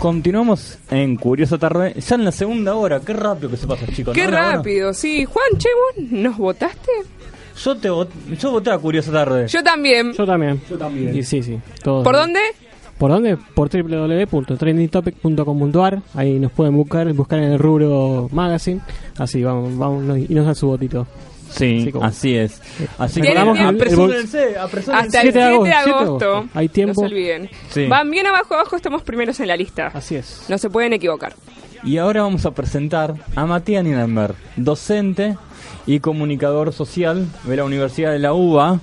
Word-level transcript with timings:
continuamos 0.00 0.78
en 0.90 1.14
Curioso 1.16 1.56
Tarde, 1.58 1.94
ya 2.00 2.14
en 2.16 2.24
la 2.24 2.32
segunda 2.32 2.74
hora. 2.74 2.98
Qué 3.00 3.12
rápido 3.12 3.50
que 3.50 3.56
se 3.56 3.66
pasa, 3.68 3.86
chicos. 3.86 4.12
Qué 4.14 4.26
rápido, 4.26 4.92
sí. 4.92 5.24
Juan, 5.24 5.46
che, 5.58 5.68
¿vos 5.96 6.04
nos 6.10 6.36
votaste? 6.36 6.90
Yo, 7.62 7.76
te 7.76 7.90
vot- 7.90 8.08
yo 8.38 8.50
voté 8.50 8.70
a 8.70 8.78
Curioso 8.78 9.12
Tarde. 9.12 9.46
Yo 9.46 9.62
también. 9.62 10.12
Yo 10.14 10.26
también. 10.26 10.60
Yo 10.68 10.76
también. 10.78 11.14
Y 11.16 11.22
sí, 11.22 11.42
sí. 11.42 11.60
todos. 11.82 12.02
¿Por 12.02 12.16
dónde? 12.16 12.40
¿Por 12.98 13.10
dónde? 13.10 13.36
Por 13.54 13.68
www.trendingtopic.com.ar. 13.70 16.02
Ahí 16.14 16.38
nos 16.38 16.52
pueden 16.52 16.74
buscar, 16.76 17.10
buscar 17.12 17.38
en 17.38 17.52
el 17.52 17.58
rubro 17.58 18.28
magazine. 18.32 18.80
Así, 19.18 19.42
vamos, 19.44 19.76
vamos 19.78 20.18
y 20.18 20.34
nos 20.34 20.46
dan 20.46 20.54
su 20.54 20.66
votito. 20.66 21.06
Sí, 21.50 21.90
como- 21.92 22.04
así 22.04 22.36
es. 22.36 22.60
Así 22.98 23.20
que 23.20 23.32
tiempo. 23.32 23.52
apresúrense, 23.52 24.56
apresúrense. 24.58 25.06
Hasta 25.06 25.20
el 25.22 25.32
7 25.32 25.32
7 25.32 25.38
de 25.38 25.44
agosto, 25.44 25.68
agosto. 25.68 26.18
7 26.18 26.24
de 26.24 26.32
agosto. 26.36 26.58
Hay 26.58 26.68
tiempo. 26.68 27.02
No 27.02 27.08
se 27.08 27.14
olviden. 27.14 27.50
Sí. 27.70 27.86
Van 27.86 28.10
bien 28.10 28.26
abajo, 28.26 28.54
abajo 28.54 28.76
estamos 28.76 29.02
primeros 29.02 29.38
en 29.40 29.48
la 29.48 29.56
lista. 29.56 29.88
Así 29.94 30.16
es. 30.16 30.44
No 30.48 30.58
se 30.58 30.70
pueden 30.70 30.92
equivocar. 30.92 31.34
Y 31.82 31.96
ahora 31.98 32.22
vamos 32.22 32.44
a 32.46 32.50
presentar 32.50 33.14
a 33.34 33.46
Matías 33.46 33.82
Nienberg, 33.84 34.34
docente 34.56 35.36
y 35.86 35.98
comunicador 36.00 36.72
social 36.74 37.26
de 37.44 37.56
la 37.56 37.64
Universidad 37.64 38.12
de 38.12 38.18
la 38.18 38.34
UBA. 38.34 38.80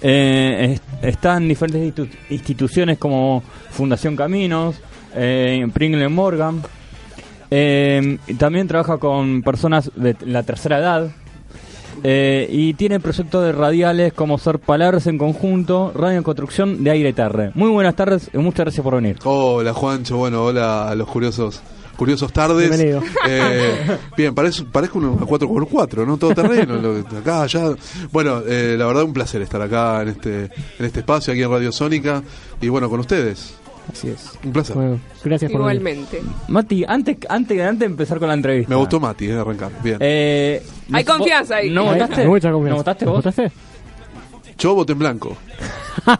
Eh, 0.00 0.74
es- 1.02 1.08
está 1.08 1.36
en 1.36 1.48
diferentes 1.48 1.82
institu- 1.82 2.08
instituciones 2.30 2.98
como 2.98 3.42
Fundación 3.70 4.14
Caminos, 4.16 4.76
eh, 5.14 5.66
Pringle 5.74 6.08
Morgan. 6.08 6.62
Eh, 7.50 8.18
y 8.26 8.34
también 8.34 8.66
trabaja 8.66 8.98
con 8.98 9.42
personas 9.42 9.90
de 9.94 10.16
la 10.24 10.42
tercera 10.42 10.78
edad. 10.78 11.10
Eh, 12.08 12.46
y 12.48 12.74
tiene 12.74 13.00
proyectos 13.00 13.44
de 13.44 13.50
radiales 13.50 14.12
como 14.12 14.38
Ser 14.38 14.60
Palabras 14.60 15.08
en 15.08 15.18
Conjunto, 15.18 15.90
Radio 15.92 16.18
en 16.18 16.22
Construcción 16.22 16.84
de 16.84 16.90
Aire 16.92 17.12
Terre. 17.12 17.50
Muy 17.54 17.68
buenas 17.70 17.96
tardes 17.96 18.30
y 18.32 18.38
muchas 18.38 18.66
gracias 18.66 18.84
por 18.84 18.94
venir. 18.94 19.18
Hola 19.24 19.72
Juancho, 19.74 20.16
bueno, 20.18 20.44
hola 20.44 20.88
a 20.88 20.94
los 20.94 21.08
curiosos. 21.08 21.60
Curiosos 21.96 22.30
tardes. 22.32 22.68
Bienvenido. 22.68 23.02
Eh, 23.28 23.98
bien, 24.16 24.34
parece, 24.34 24.64
parezco 24.64 24.98
una 24.98 25.08
4x4, 25.26 26.06
¿no? 26.06 26.16
Todo 26.18 26.32
terreno. 26.34 26.76
lo- 26.76 26.98
acá, 27.18 27.42
allá. 27.42 27.70
Bueno, 28.12 28.42
eh, 28.46 28.76
la 28.78 28.86
verdad 28.86 29.02
un 29.02 29.12
placer 29.14 29.40
estar 29.42 29.60
acá 29.62 30.02
en 30.02 30.08
este, 30.08 30.44
en 30.78 30.84
este 30.84 31.00
espacio, 31.00 31.32
aquí 31.32 31.42
en 31.42 31.50
Radio 31.50 31.72
Sónica. 31.72 32.22
Y 32.60 32.68
bueno, 32.68 32.88
con 32.90 33.00
ustedes. 33.00 33.54
Así 33.92 34.08
es. 34.08 34.32
Un 34.44 34.52
placer. 34.52 34.74
Bueno, 34.76 35.00
gracias 35.24 35.50
por 35.52 35.62
venir. 35.64 35.80
Igualmente. 35.80 36.22
Mati, 36.48 36.84
antes, 36.86 37.16
antes, 37.28 37.60
antes 37.60 37.78
de 37.80 37.86
empezar 37.86 38.18
con 38.18 38.28
la 38.28 38.34
entrevista. 38.34 38.68
Me 38.70 38.76
gustó 38.76 38.98
Mati, 39.00 39.26
eh, 39.26 39.38
arrancar. 39.38 39.70
Bien. 39.82 39.96
Eh, 40.00 40.62
Hay 40.92 41.04
¿vos- 41.04 41.16
confianza 41.16 41.56
ahí. 41.56 41.70
¿No 41.70 41.84
votaste? 41.84 42.20
hay 42.22 42.26
mucha 42.26 42.50
confianza. 42.50 42.70
¿No 42.70 42.76
votaste 42.76 43.04
vos? 43.04 43.14
¿Votaste? 43.16 43.52
Yo 44.58 44.74
voté 44.74 44.92
en 44.94 44.98
blanco. 44.98 45.36
No 46.06 46.12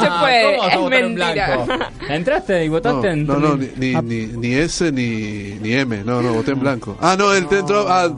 se 0.00 0.10
puede, 0.20 0.56
¿cómo 0.56 0.68
es 0.68 0.76
votar 0.78 1.00
en 1.00 1.14
mentira. 1.14 1.56
blanco? 1.64 1.84
¿Entraste 2.08 2.64
y 2.64 2.66
No, 2.68 2.72
votaste 2.74 3.10
en 3.10 3.26
no, 3.26 3.36
no, 3.38 3.56
ni, 3.56 3.68
ni, 3.76 3.94
ni, 4.02 4.26
ni 4.26 4.54
S 4.54 4.90
ni, 4.92 5.58
ni 5.60 5.72
M. 5.74 6.02
No, 6.04 6.20
no, 6.20 6.34
voté 6.34 6.52
en 6.52 6.60
blanco. 6.60 6.96
Ah, 7.00 7.14
no, 7.18 7.32
el, 7.32 7.44
el 7.44 7.48
tro- 7.64 7.86
ah, 7.88 8.10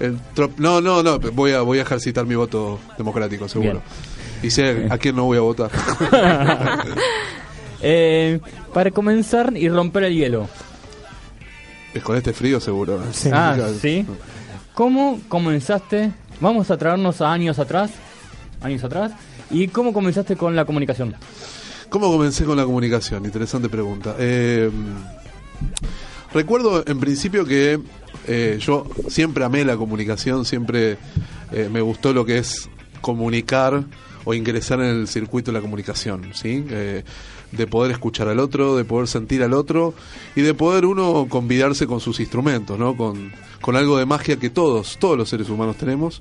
el 0.00 0.18
tro- 0.36 0.50
No, 0.58 0.80
no, 0.80 1.02
no. 1.02 1.18
Voy 1.18 1.52
a, 1.52 1.62
voy 1.62 1.78
a 1.78 1.82
ejercitar 1.82 2.26
mi 2.26 2.34
voto 2.34 2.78
democrático, 2.98 3.48
seguro. 3.48 3.80
Y 4.42 4.50
sé 4.50 4.86
a 4.90 4.98
quién 4.98 5.16
no 5.16 5.24
voy 5.24 5.38
a 5.38 5.42
votar. 5.42 5.70
Eh, 7.82 8.40
para 8.72 8.90
comenzar 8.90 9.56
y 9.56 9.68
romper 9.68 10.04
el 10.04 10.14
hielo. 10.14 10.48
Es 11.92 12.02
con 12.02 12.16
este 12.16 12.32
frío, 12.32 12.60
seguro. 12.60 13.02
Sí. 13.12 13.28
Ah, 13.32 13.56
¿sí? 13.80 14.06
¿Cómo 14.74 15.20
comenzaste? 15.28 16.12
Vamos 16.40 16.70
a 16.70 16.78
traernos 16.78 17.20
a 17.20 17.32
años 17.32 17.58
atrás. 17.58 17.90
Años 18.62 18.82
atrás. 18.84 19.12
¿Y 19.50 19.68
cómo 19.68 19.92
comenzaste 19.92 20.36
con 20.36 20.56
la 20.56 20.64
comunicación? 20.64 21.14
¿Cómo 21.90 22.10
comencé 22.10 22.44
con 22.44 22.56
la 22.56 22.64
comunicación? 22.64 23.24
Interesante 23.26 23.68
pregunta. 23.68 24.16
Eh, 24.18 24.70
recuerdo 26.32 26.82
en 26.86 26.98
principio 26.98 27.44
que 27.44 27.78
eh, 28.26 28.58
yo 28.58 28.86
siempre 29.08 29.44
amé 29.44 29.62
la 29.64 29.76
comunicación, 29.76 30.46
siempre 30.46 30.96
eh, 31.50 31.68
me 31.70 31.82
gustó 31.82 32.14
lo 32.14 32.24
que 32.24 32.38
es 32.38 32.70
comunicar 33.02 33.84
o 34.24 34.32
ingresar 34.32 34.80
en 34.80 34.86
el 34.86 35.08
circuito 35.08 35.50
de 35.50 35.58
la 35.58 35.60
comunicación, 35.60 36.32
¿sí? 36.32 36.64
De 37.52 37.66
poder 37.66 37.92
escuchar 37.92 38.28
al 38.28 38.38
otro, 38.38 38.76
de 38.76 38.84
poder 38.84 39.08
sentir 39.08 39.42
al 39.42 39.52
otro 39.52 39.94
y 40.34 40.40
de 40.40 40.54
poder 40.54 40.86
uno 40.86 41.26
convidarse 41.28 41.86
con 41.86 42.00
sus 42.00 42.18
instrumentos, 42.18 42.78
¿no? 42.78 42.96
Con, 42.96 43.30
con 43.62 43.76
algo 43.76 43.96
de 43.96 44.04
magia 44.04 44.36
que 44.36 44.50
todos, 44.50 44.98
todos 44.98 45.16
los 45.16 45.30
seres 45.30 45.48
humanos 45.48 45.76
tenemos 45.76 46.20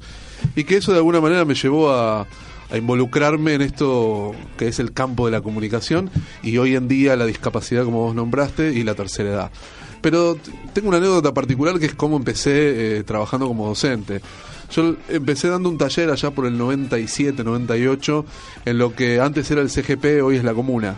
y 0.56 0.64
que 0.64 0.78
eso 0.78 0.92
de 0.92 1.00
alguna 1.00 1.20
manera 1.20 1.44
me 1.44 1.56
llevó 1.56 1.92
a, 1.92 2.26
involucrarme 2.74 3.56
en 3.56 3.64
esto 3.64 4.34
que 4.58 4.70
es 4.70 4.80
el 4.80 4.94
campo 4.94 5.26
de 5.26 5.34
la 5.34 5.42
comunicación 5.42 6.10
y 6.42 6.58
hoy 6.58 6.78
en 6.78 6.88
día 6.88 7.18
la 7.18 7.26
discapacidad, 7.26 7.84
como 7.84 8.06
vos 8.06 8.16
nombraste, 8.16 8.72
y 8.72 8.84
la 8.84 8.96
tercera 8.96 9.30
edad. 9.30 9.52
Pero 10.00 10.38
tengo 10.72 10.88
una 10.88 10.98
anécdota 10.98 11.34
particular 11.34 11.80
que 11.80 11.88
es 11.88 11.96
cómo 11.96 12.16
empecé 12.16 13.00
eh, 13.00 13.04
trabajando 13.04 13.46
como 13.50 13.68
docente. 13.68 14.22
Yo 14.74 14.96
empecé 15.10 15.50
dando 15.50 15.68
un 15.68 15.78
taller 15.78 16.12
allá 16.12 16.32
por 16.32 16.46
el 16.46 16.58
97, 16.58 17.44
98, 17.44 18.26
en 18.64 18.78
lo 18.78 18.96
que 18.96 19.20
antes 19.20 19.52
era 19.52 19.62
el 19.62 19.70
CGP, 19.70 20.24
hoy 20.24 20.38
es 20.38 20.46
la 20.46 20.54
comuna. 20.54 20.96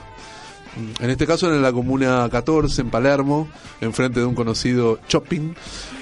En 1.00 1.10
este 1.10 1.28
caso 1.28 1.54
en 1.54 1.62
la 1.62 1.72
comuna 1.72 2.28
14, 2.32 2.82
en 2.82 2.90
Palermo, 2.90 3.48
enfrente 3.80 4.20
de 4.20 4.26
un 4.26 4.34
conocido 4.34 5.00
shopping, 5.08 5.54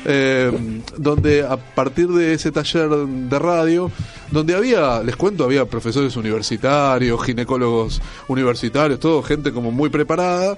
eh, 0.05 0.81
donde 0.97 1.43
a 1.43 1.57
partir 1.57 2.07
de 2.07 2.33
ese 2.33 2.51
taller 2.51 2.89
de 2.89 3.39
radio, 3.39 3.91
donde 4.31 4.55
había, 4.55 5.03
les 5.03 5.15
cuento, 5.17 5.43
había 5.43 5.65
profesores 5.65 6.15
universitarios, 6.15 7.21
ginecólogos 7.23 8.01
universitarios, 8.29 8.99
todo 8.99 9.21
gente 9.21 9.51
como 9.51 9.71
muy 9.71 9.89
preparada, 9.89 10.57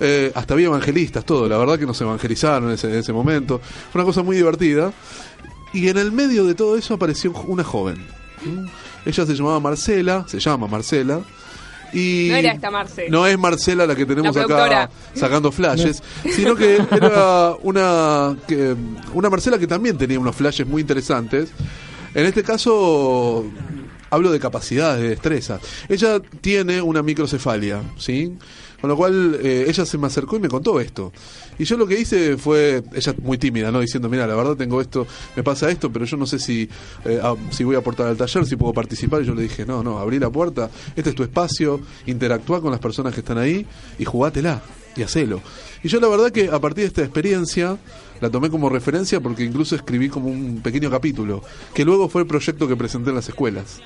eh, 0.00 0.32
hasta 0.34 0.54
había 0.54 0.66
evangelistas, 0.66 1.24
todo, 1.24 1.48
la 1.48 1.56
verdad 1.56 1.78
que 1.78 1.86
nos 1.86 2.00
evangelizaron 2.00 2.70
en 2.70 2.74
ese, 2.74 2.88
en 2.88 2.96
ese 2.96 3.12
momento, 3.12 3.60
fue 3.92 4.00
una 4.00 4.04
cosa 4.04 4.24
muy 4.24 4.36
divertida, 4.36 4.92
y 5.72 5.88
en 5.88 5.98
el 5.98 6.10
medio 6.10 6.44
de 6.44 6.54
todo 6.54 6.76
eso 6.76 6.94
apareció 6.94 7.32
una 7.46 7.62
joven. 7.62 8.04
Ella 9.06 9.26
se 9.26 9.34
llamaba 9.34 9.60
Marcela, 9.60 10.24
se 10.28 10.38
llama 10.38 10.66
Marcela, 10.66 11.20
y 11.94 12.28
No 12.30 12.36
era 12.36 12.52
esta 12.52 12.70
Marce. 12.70 13.08
no 13.08 13.26
es 13.26 13.38
Marcela 13.38 13.86
la 13.86 13.94
que 13.94 14.04
tenemos 14.04 14.34
La 14.34 14.42
acá 14.42 14.90
sacando 15.14 15.52
flashes, 15.52 16.02
sino 16.34 16.56
que 16.56 16.76
era 16.90 17.54
una, 17.62 18.36
que, 18.46 18.74
una 19.14 19.30
Marcela 19.30 19.58
que 19.58 19.66
también 19.66 19.96
tenía 19.96 20.18
unos 20.18 20.34
flashes 20.34 20.66
muy 20.66 20.82
interesantes. 20.82 21.50
En 22.14 22.26
este 22.26 22.42
caso, 22.42 23.44
hablo 24.10 24.30
de 24.30 24.38
capacidades, 24.40 25.02
de 25.02 25.08
destrezas. 25.10 25.60
Ella 25.88 26.20
tiene 26.40 26.80
una 26.82 27.02
microcefalia, 27.02 27.82
¿sí? 27.96 28.36
Con 28.84 28.90
lo 28.90 28.98
cual, 28.98 29.40
eh, 29.42 29.64
ella 29.66 29.86
se 29.86 29.96
me 29.96 30.08
acercó 30.08 30.36
y 30.36 30.40
me 30.40 30.48
contó 30.50 30.78
esto. 30.78 31.10
Y 31.58 31.64
yo 31.64 31.78
lo 31.78 31.86
que 31.86 31.98
hice 31.98 32.36
fue, 32.36 32.82
ella 32.94 33.14
muy 33.22 33.38
tímida, 33.38 33.70
¿no? 33.70 33.80
Diciendo, 33.80 34.10
mira, 34.10 34.26
la 34.26 34.34
verdad 34.34 34.56
tengo 34.56 34.78
esto, 34.78 35.06
me 35.34 35.42
pasa 35.42 35.70
esto, 35.70 35.90
pero 35.90 36.04
yo 36.04 36.18
no 36.18 36.26
sé 36.26 36.38
si, 36.38 36.68
eh, 37.06 37.18
si 37.48 37.64
voy 37.64 37.76
a 37.76 37.78
aportar 37.78 38.08
al 38.08 38.18
taller, 38.18 38.44
si 38.44 38.56
puedo 38.56 38.74
participar. 38.74 39.22
Y 39.22 39.24
yo 39.24 39.34
le 39.34 39.40
dije, 39.40 39.64
no, 39.64 39.82
no, 39.82 39.98
abrí 39.98 40.18
la 40.18 40.28
puerta, 40.28 40.68
este 40.94 41.08
es 41.08 41.16
tu 41.16 41.22
espacio, 41.22 41.80
interactúa 42.04 42.60
con 42.60 42.72
las 42.72 42.78
personas 42.78 43.14
que 43.14 43.20
están 43.20 43.38
ahí 43.38 43.66
y 43.98 44.04
jugátela 44.04 44.60
y 44.94 45.02
hacelo. 45.02 45.40
Y 45.82 45.88
yo 45.88 45.98
la 45.98 46.08
verdad 46.08 46.30
que 46.30 46.50
a 46.50 46.60
partir 46.60 46.84
de 46.84 46.88
esta 46.88 47.02
experiencia 47.04 47.78
la 48.20 48.28
tomé 48.28 48.50
como 48.50 48.68
referencia 48.68 49.18
porque 49.18 49.44
incluso 49.44 49.76
escribí 49.76 50.10
como 50.10 50.28
un 50.28 50.60
pequeño 50.62 50.90
capítulo, 50.90 51.42
que 51.72 51.86
luego 51.86 52.10
fue 52.10 52.20
el 52.20 52.28
proyecto 52.28 52.68
que 52.68 52.76
presenté 52.76 53.08
en 53.08 53.16
las 53.16 53.30
escuelas. 53.30 53.80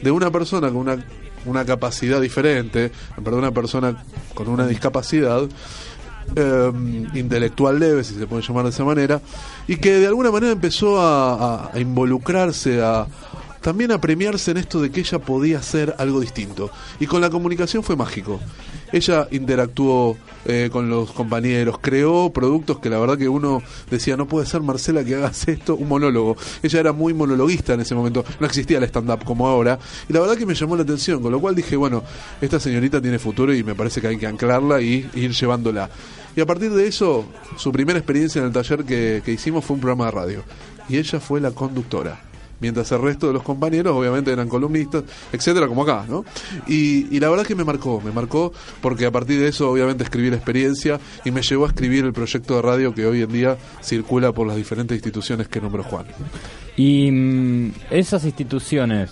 De 0.00 0.12
una 0.12 0.30
persona 0.30 0.68
con 0.68 0.76
una, 0.76 1.04
una 1.46 1.64
capacidad 1.64 2.20
diferente, 2.20 2.90
perdón, 3.16 3.40
una 3.40 3.52
persona 3.52 4.04
con 4.34 4.48
una 4.48 4.66
discapacidad, 4.66 5.42
eh, 6.34 6.72
intelectual 7.14 7.78
leve, 7.78 8.02
si 8.04 8.14
se 8.14 8.26
puede 8.26 8.42
llamar 8.42 8.64
de 8.64 8.70
esa 8.70 8.84
manera, 8.84 9.20
y 9.68 9.76
que 9.76 9.92
de 9.98 10.06
alguna 10.06 10.30
manera 10.30 10.52
empezó 10.52 11.00
a, 11.00 11.34
a- 11.66 11.70
a 11.72 11.78
involucrarse, 11.80 12.82
a 12.82 13.06
también 13.60 13.90
a 13.90 14.00
premiarse 14.00 14.52
en 14.52 14.58
esto 14.58 14.80
de 14.80 14.90
que 14.90 15.00
ella 15.00 15.18
podía 15.18 15.58
hacer 15.58 15.94
algo 15.98 16.20
distinto. 16.20 16.70
Y 17.00 17.06
con 17.06 17.20
la 17.20 17.30
comunicación 17.30 17.82
fue 17.82 17.96
mágico. 17.96 18.40
Ella 18.96 19.28
interactuó 19.30 20.16
eh, 20.46 20.70
con 20.72 20.88
los 20.88 21.12
compañeros, 21.12 21.76
creó 21.82 22.30
productos 22.30 22.78
que 22.78 22.88
la 22.88 22.98
verdad 22.98 23.18
que 23.18 23.28
uno 23.28 23.62
decía, 23.90 24.16
no 24.16 24.26
puede 24.26 24.46
ser 24.46 24.62
Marcela 24.62 25.04
que 25.04 25.16
hagas 25.16 25.46
esto, 25.48 25.76
un 25.76 25.86
monólogo. 25.86 26.34
Ella 26.62 26.80
era 26.80 26.92
muy 26.94 27.12
monologuista 27.12 27.74
en 27.74 27.80
ese 27.80 27.94
momento, 27.94 28.24
no 28.40 28.46
existía 28.46 28.78
el 28.78 28.84
stand-up 28.84 29.22
como 29.22 29.46
ahora. 29.46 29.78
Y 30.08 30.14
la 30.14 30.20
verdad 30.20 30.34
que 30.38 30.46
me 30.46 30.54
llamó 30.54 30.76
la 30.76 30.82
atención, 30.82 31.20
con 31.20 31.30
lo 31.30 31.38
cual 31.38 31.54
dije, 31.54 31.76
bueno, 31.76 32.02
esta 32.40 32.58
señorita 32.58 33.02
tiene 33.02 33.18
futuro 33.18 33.54
y 33.54 33.62
me 33.62 33.74
parece 33.74 34.00
que 34.00 34.06
hay 34.06 34.16
que 34.16 34.26
anclarla 34.26 34.80
y 34.80 35.06
ir 35.12 35.32
llevándola. 35.32 35.90
Y 36.34 36.40
a 36.40 36.46
partir 36.46 36.72
de 36.72 36.86
eso, 36.86 37.26
su 37.58 37.70
primera 37.72 37.98
experiencia 37.98 38.38
en 38.38 38.46
el 38.46 38.52
taller 38.54 38.86
que, 38.86 39.20
que 39.22 39.32
hicimos 39.32 39.62
fue 39.62 39.74
un 39.74 39.82
programa 39.82 40.06
de 40.06 40.10
radio. 40.10 40.42
Y 40.88 40.96
ella 40.96 41.20
fue 41.20 41.38
la 41.38 41.50
conductora. 41.50 42.18
Mientras 42.60 42.90
el 42.92 43.02
resto 43.02 43.26
de 43.26 43.34
los 43.34 43.42
compañeros, 43.42 43.94
obviamente, 43.94 44.32
eran 44.32 44.48
columnistas, 44.48 45.04
etcétera, 45.32 45.66
como 45.68 45.82
acá, 45.82 46.04
¿no? 46.08 46.24
Y, 46.66 47.18
la 47.20 47.28
verdad 47.28 47.46
que 47.46 47.54
me 47.54 47.64
marcó, 47.64 48.00
me 48.00 48.12
marcó, 48.12 48.52
porque 48.80 49.06
a 49.06 49.10
partir 49.10 49.40
de 49.40 49.48
eso, 49.48 49.70
obviamente, 49.70 50.04
escribí 50.04 50.30
la 50.30 50.36
experiencia 50.36 51.00
y 51.24 51.30
me 51.30 51.42
llevó 51.42 51.64
a 51.64 51.68
escribir 51.68 52.04
el 52.04 52.12
proyecto 52.12 52.56
de 52.56 52.62
radio 52.62 52.94
que 52.94 53.06
hoy 53.06 53.22
en 53.22 53.32
día 53.32 53.56
circula 53.82 54.32
por 54.32 54.46
las 54.46 54.56
diferentes 54.56 54.96
instituciones 54.96 55.48
que 55.48 55.60
nombró 55.60 55.82
Juan. 55.84 56.06
Y 56.76 57.10
mm, 57.10 57.72
esas 57.90 58.24
instituciones, 58.24 59.10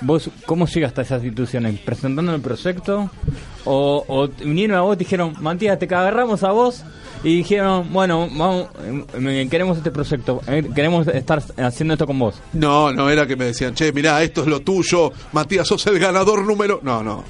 ¿Vos 0.00 0.30
cómo 0.46 0.66
llegaste 0.66 1.00
a 1.00 1.04
esas 1.04 1.24
instituciones? 1.24 1.80
¿Presentando 1.80 2.32
el 2.32 2.40
proyecto? 2.40 3.10
¿O, 3.64 4.04
o 4.06 4.28
vinieron 4.28 4.76
a 4.76 4.82
vos 4.82 4.94
y 4.94 4.98
dijeron, 5.00 5.34
Matías, 5.40 5.78
te 5.78 5.86
agarramos 5.86 6.44
a 6.44 6.52
vos? 6.52 6.84
Y 7.22 7.36
dijeron, 7.38 7.92
bueno, 7.92 8.28
vamos, 8.30 8.68
eh, 9.14 9.48
queremos 9.50 9.78
este 9.78 9.90
proyecto, 9.90 10.40
eh, 10.46 10.68
queremos 10.74 11.06
estar 11.08 11.42
haciendo 11.56 11.94
esto 11.94 12.06
con 12.06 12.18
vos. 12.18 12.40
No, 12.52 12.92
no 12.92 13.10
era 13.10 13.26
que 13.26 13.36
me 13.36 13.46
decían, 13.46 13.74
che, 13.74 13.92
mirá, 13.92 14.22
esto 14.22 14.42
es 14.42 14.46
lo 14.46 14.60
tuyo, 14.60 15.12
Matías, 15.32 15.66
sos 15.66 15.86
el 15.88 15.98
ganador 15.98 16.44
número. 16.44 16.80
No, 16.82 17.02
no. 17.02 17.24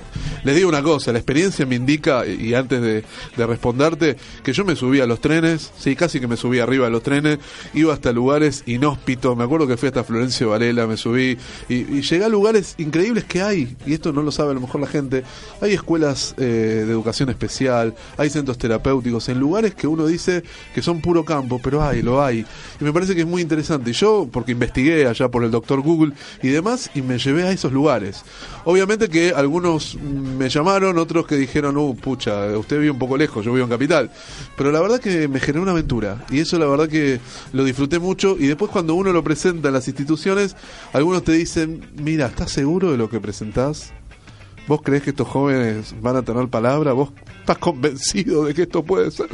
Les 0.45 0.57
digo 0.57 0.69
una 0.69 0.83
cosa, 0.83 1.13
la 1.13 1.19
experiencia 1.19 1.67
me 1.67 1.77
indica, 1.77 2.27
y 2.27 2.55
antes 2.55 2.81
de, 2.81 3.05
de 3.37 3.47
responderte, 3.47 4.17
que 4.43 4.53
yo 4.53 4.65
me 4.65 4.77
subí 4.77 5.01
a 5.01 5.07
los 5.07 5.21
trenes, 5.21 5.73
sí, 5.79 5.97
casi 5.97 6.21
que 6.21 6.27
me 6.27 6.37
subí 6.37 6.59
arriba 6.59 6.87
de 6.87 6.91
los 6.91 7.03
trenes, 7.03 7.39
iba 7.75 7.93
hasta 7.93 8.13
lugares 8.13 8.63
inhóspitos, 8.67 9.37
me 9.37 9.45
acuerdo 9.45 9.67
que 9.67 9.77
fui 9.77 9.89
hasta 9.89 10.05
Florencio 10.05 10.51
Varela, 10.51 10.87
me 10.87 10.97
subí, 10.97 11.37
y, 11.69 11.75
y 11.75 12.03
llegué 12.03 12.25
a 12.25 12.29
lugares 12.29 12.75
increíbles 12.79 13.25
que 13.25 13.43
hay, 13.43 13.77
y 13.87 13.95
esto 13.95 14.13
no 14.13 14.23
lo 14.23 14.33
sabe 14.33 14.51
a 14.51 14.55
lo 14.55 14.61
mejor 14.61 14.81
la 14.81 14.87
gente, 14.87 15.25
hay 15.61 15.73
escuelas 15.73 16.35
eh, 16.39 16.85
de 16.87 16.93
educación 16.93 17.29
especial, 17.31 17.95
hay 18.17 18.31
centros 18.31 18.59
terapéuticos, 18.59 19.29
en 19.29 19.39
lugares 19.39 19.75
que 19.75 19.87
uno 19.87 20.07
dice 20.07 20.43
que 20.75 20.83
son 20.83 21.01
puro 21.01 21.25
campo, 21.25 21.61
pero 21.63 21.83
hay, 21.83 22.03
lo 22.03 22.23
hay. 22.23 22.45
Y 22.81 22.85
me 22.85 22.93
parece 22.93 23.15
que 23.15 23.23
es 23.23 23.27
muy 23.27 23.43
interesante. 23.43 23.91
Y 23.91 23.93
yo, 23.93 24.29
porque 24.31 24.53
investigué 24.53 25.07
allá 25.07 25.29
por 25.29 25.45
el 25.45 25.51
doctor 25.51 25.81
Google 25.81 26.13
y 26.43 26.49
demás, 26.49 26.91
y 26.95 27.03
me 27.03 27.19
llevé 27.19 27.45
a 27.45 27.53
esos 27.53 27.73
lugares. 27.73 28.23
Obviamente 28.65 29.09
que 29.09 29.33
algunos 29.35 29.97
me 30.37 30.49
llamaron, 30.49 30.99
otros 30.99 31.27
que 31.27 31.37
dijeron, 31.37 31.77
uh, 31.77 31.97
pucha, 31.97 32.47
usted 32.59 32.79
vive 32.79 32.91
un 32.91 32.99
poco 32.99 33.17
lejos, 33.17 33.45
yo 33.45 33.53
vivo 33.53 33.65
en 33.65 33.71
Capital. 33.71 34.11
Pero 34.57 34.71
la 34.71 34.81
verdad 34.81 35.01
que 35.01 35.29
me 35.29 35.41
generó 35.41 35.63
una 35.63 35.73
aventura. 35.73 36.25
Y 36.31 36.41
eso 36.41 36.59
la 36.59 36.67
verdad 36.67 36.89
que 36.89 37.21
lo 37.53 37.65
disfruté 37.65 37.99
mucho. 37.99 38.37
Y 38.39 38.47
después 38.47 38.71
cuando 38.71 38.95
uno 38.95 39.13
lo 39.13 39.25
presenta 39.25 39.69
en 39.69 39.75
las 39.75 39.89
instituciones, 39.89 40.57
algunos 40.93 41.25
te 41.25 41.33
dicen, 41.33 41.91
mira, 41.97 42.27
¿estás 42.27 42.53
seguro 42.53 42.91
de 42.91 42.99
lo 42.99 43.09
que 43.09 43.21
presentás? 43.21 43.93
¿Vos 44.67 44.83
crees 44.83 45.03
que 45.03 45.11
estos 45.11 45.27
jóvenes 45.27 45.95
van 46.01 46.17
a 46.17 46.23
tener 46.23 46.49
palabra? 46.49 46.93
¿Vos 46.93 47.11
estás 47.41 47.59
convencido 47.59 48.45
de 48.45 48.55
que 48.55 48.63
esto 48.63 48.83
puede 48.83 49.11
ser? 49.11 49.29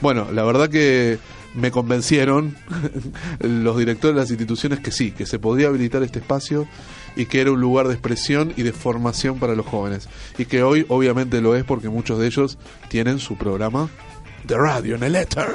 Bueno, 0.00 0.28
la 0.32 0.44
verdad 0.44 0.68
que 0.68 1.18
me 1.54 1.70
convencieron 1.70 2.56
los 3.40 3.76
directores 3.76 4.14
de 4.14 4.20
las 4.20 4.30
instituciones 4.30 4.80
que 4.80 4.92
sí, 4.92 5.10
que 5.10 5.26
se 5.26 5.38
podía 5.38 5.66
habilitar 5.66 6.02
este 6.02 6.20
espacio 6.20 6.68
y 7.16 7.26
que 7.26 7.40
era 7.40 7.52
un 7.52 7.60
lugar 7.60 7.88
de 7.88 7.94
expresión 7.94 8.52
y 8.56 8.62
de 8.62 8.72
formación 8.72 9.38
para 9.38 9.54
los 9.54 9.66
jóvenes. 9.66 10.08
Y 10.38 10.44
que 10.44 10.62
hoy 10.62 10.86
obviamente 10.88 11.40
lo 11.40 11.56
es 11.56 11.64
porque 11.64 11.88
muchos 11.88 12.18
de 12.18 12.26
ellos 12.26 12.58
tienen 12.88 13.18
su 13.18 13.36
programa 13.36 13.88
de 14.44 14.56
radio 14.56 14.96
en 14.96 15.02
el 15.02 15.16
éter. 15.16 15.46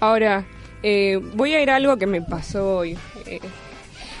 Ahora, 0.00 0.44
eh, 0.82 1.20
voy 1.34 1.54
a 1.54 1.62
ir 1.62 1.70
a 1.70 1.76
algo 1.76 1.96
que 1.96 2.06
me 2.06 2.22
pasó 2.22 2.76
hoy. 2.78 2.96
Eh, 3.26 3.40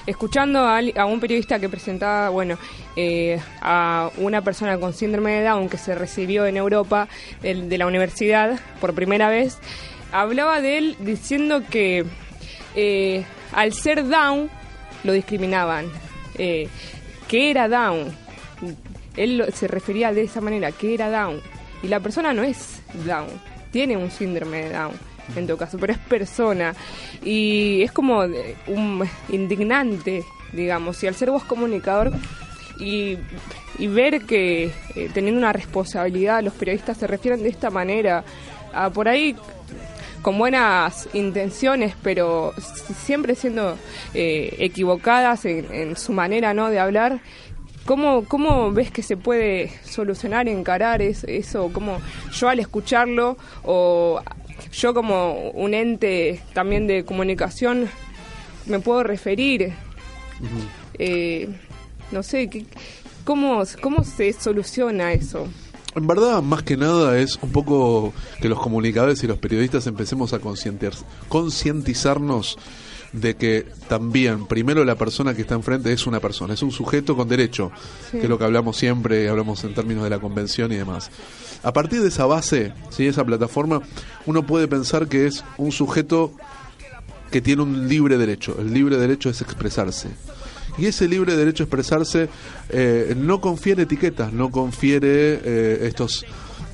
escuchando 0.06 0.60
a, 0.60 1.06
un 1.06 1.20
periodista 1.20 1.58
que 1.58 1.68
presentaba, 1.68 2.28
bueno, 2.28 2.58
eh, 2.94 3.40
a 3.60 4.10
una 4.18 4.40
persona 4.42 4.78
con 4.78 4.94
síndrome 4.94 5.32
de 5.32 5.42
Down 5.42 5.68
que 5.68 5.78
se 5.78 5.94
recibió 5.94 6.46
en 6.46 6.56
Europa 6.56 7.08
de, 7.42 7.54
de 7.66 7.78
la 7.78 7.86
universidad 7.86 8.60
por 8.80 8.94
primera 8.94 9.28
vez, 9.28 9.58
hablaba 10.12 10.60
de 10.60 10.78
él 10.78 10.96
diciendo 11.00 11.62
que 11.68 12.04
eh, 12.74 13.24
al 13.52 13.72
ser 13.72 14.06
Down 14.06 14.50
lo 15.02 15.12
discriminaban, 15.12 15.86
eh, 16.38 16.68
que 17.28 17.50
era 17.50 17.68
Down. 17.68 18.14
Él 19.16 19.44
se 19.54 19.66
refería 19.68 20.12
de 20.12 20.22
esa 20.22 20.40
manera, 20.40 20.72
que 20.72 20.94
era 20.94 21.10
Down. 21.10 21.40
Y 21.82 21.88
la 21.88 22.00
persona 22.00 22.32
no 22.32 22.42
es 22.42 22.80
Down, 23.06 23.28
tiene 23.70 23.96
un 23.96 24.10
síndrome 24.10 24.64
de 24.64 24.70
Down 24.70 24.92
en 25.34 25.46
todo 25.46 25.56
caso, 25.56 25.78
pero 25.78 25.92
es 25.92 25.98
persona. 25.98 26.74
Y 27.24 27.82
es 27.82 27.92
como 27.92 28.20
un 28.66 29.08
indignante, 29.28 30.24
digamos, 30.52 31.02
y 31.02 31.06
al 31.06 31.14
ser 31.14 31.30
vos 31.30 31.44
comunicador 31.44 32.12
y, 32.78 33.18
ver 33.78 34.22
que 34.22 34.70
eh, 34.94 35.10
teniendo 35.12 35.38
una 35.38 35.52
responsabilidad 35.52 36.42
los 36.42 36.54
periodistas 36.54 36.98
se 36.98 37.06
refieren 37.06 37.42
de 37.42 37.48
esta 37.48 37.70
manera, 37.70 38.24
por 38.92 39.08
ahí 39.08 39.34
con 40.26 40.38
buenas 40.38 41.08
intenciones, 41.12 41.94
pero 42.02 42.52
siempre 43.04 43.36
siendo 43.36 43.78
eh, 44.12 44.56
equivocadas 44.58 45.44
en, 45.44 45.72
en, 45.72 45.96
su 45.96 46.12
manera 46.12 46.52
no 46.52 46.68
de 46.68 46.80
hablar. 46.80 47.20
¿Cómo, 47.84 48.24
¿Cómo 48.24 48.72
ves 48.72 48.90
que 48.90 49.04
se 49.04 49.16
puede 49.16 49.70
solucionar, 49.84 50.48
encarar 50.48 51.00
eso? 51.00 51.70
¿Cómo 51.72 52.00
yo 52.32 52.48
al 52.48 52.58
escucharlo 52.58 53.36
o 53.62 54.20
yo 54.72 54.94
como 54.94 55.50
un 55.50 55.74
ente 55.74 56.42
también 56.54 56.88
de 56.88 57.04
comunicación 57.04 57.88
me 58.66 58.80
puedo 58.80 59.04
referir. 59.04 59.74
Uh 60.40 60.44
-huh. 60.44 60.68
eh, 60.98 61.48
no 62.10 62.24
sé, 62.24 62.50
¿qué, 62.50 62.66
cómo, 63.22 63.62
¿cómo 63.80 64.02
se 64.02 64.32
soluciona 64.32 65.12
eso? 65.12 65.46
En 65.96 66.06
verdad, 66.06 66.42
más 66.42 66.62
que 66.62 66.76
nada 66.76 67.18
es 67.18 67.38
un 67.40 67.50
poco 67.50 68.12
que 68.42 68.50
los 68.50 68.60
comunicadores 68.60 69.24
y 69.24 69.26
los 69.26 69.38
periodistas 69.38 69.86
empecemos 69.86 70.34
a 70.34 70.40
concientizarnos 71.28 72.58
de 73.12 73.34
que 73.36 73.66
también, 73.88 74.46
primero 74.46 74.84
la 74.84 74.96
persona 74.96 75.34
que 75.34 75.40
está 75.40 75.54
enfrente 75.54 75.90
es 75.90 76.06
una 76.06 76.20
persona, 76.20 76.52
es 76.52 76.62
un 76.62 76.70
sujeto 76.70 77.16
con 77.16 77.28
derecho, 77.28 77.72
sí. 78.10 78.18
que 78.18 78.24
es 78.24 78.28
lo 78.28 78.36
que 78.36 78.44
hablamos 78.44 78.76
siempre, 78.76 79.26
hablamos 79.30 79.64
en 79.64 79.72
términos 79.72 80.04
de 80.04 80.10
la 80.10 80.18
convención 80.18 80.70
y 80.70 80.76
demás. 80.76 81.10
A 81.62 81.72
partir 81.72 82.02
de 82.02 82.08
esa 82.08 82.26
base, 82.26 82.74
¿sí? 82.90 83.06
esa 83.06 83.24
plataforma, 83.24 83.80
uno 84.26 84.46
puede 84.46 84.68
pensar 84.68 85.08
que 85.08 85.26
es 85.26 85.44
un 85.56 85.72
sujeto 85.72 86.32
que 87.30 87.40
tiene 87.40 87.62
un 87.62 87.88
libre 87.88 88.18
derecho. 88.18 88.54
El 88.58 88.74
libre 88.74 88.98
derecho 88.98 89.30
es 89.30 89.40
expresarse. 89.40 90.10
Y 90.78 90.86
ese 90.86 91.08
libre 91.08 91.36
derecho 91.36 91.62
a 91.62 91.66
expresarse 91.66 92.28
eh, 92.68 93.14
no 93.16 93.40
confiere 93.40 93.82
etiquetas, 93.82 94.32
no 94.32 94.50
confiere 94.50 95.40
eh, 95.44 95.78
estos 95.82 96.24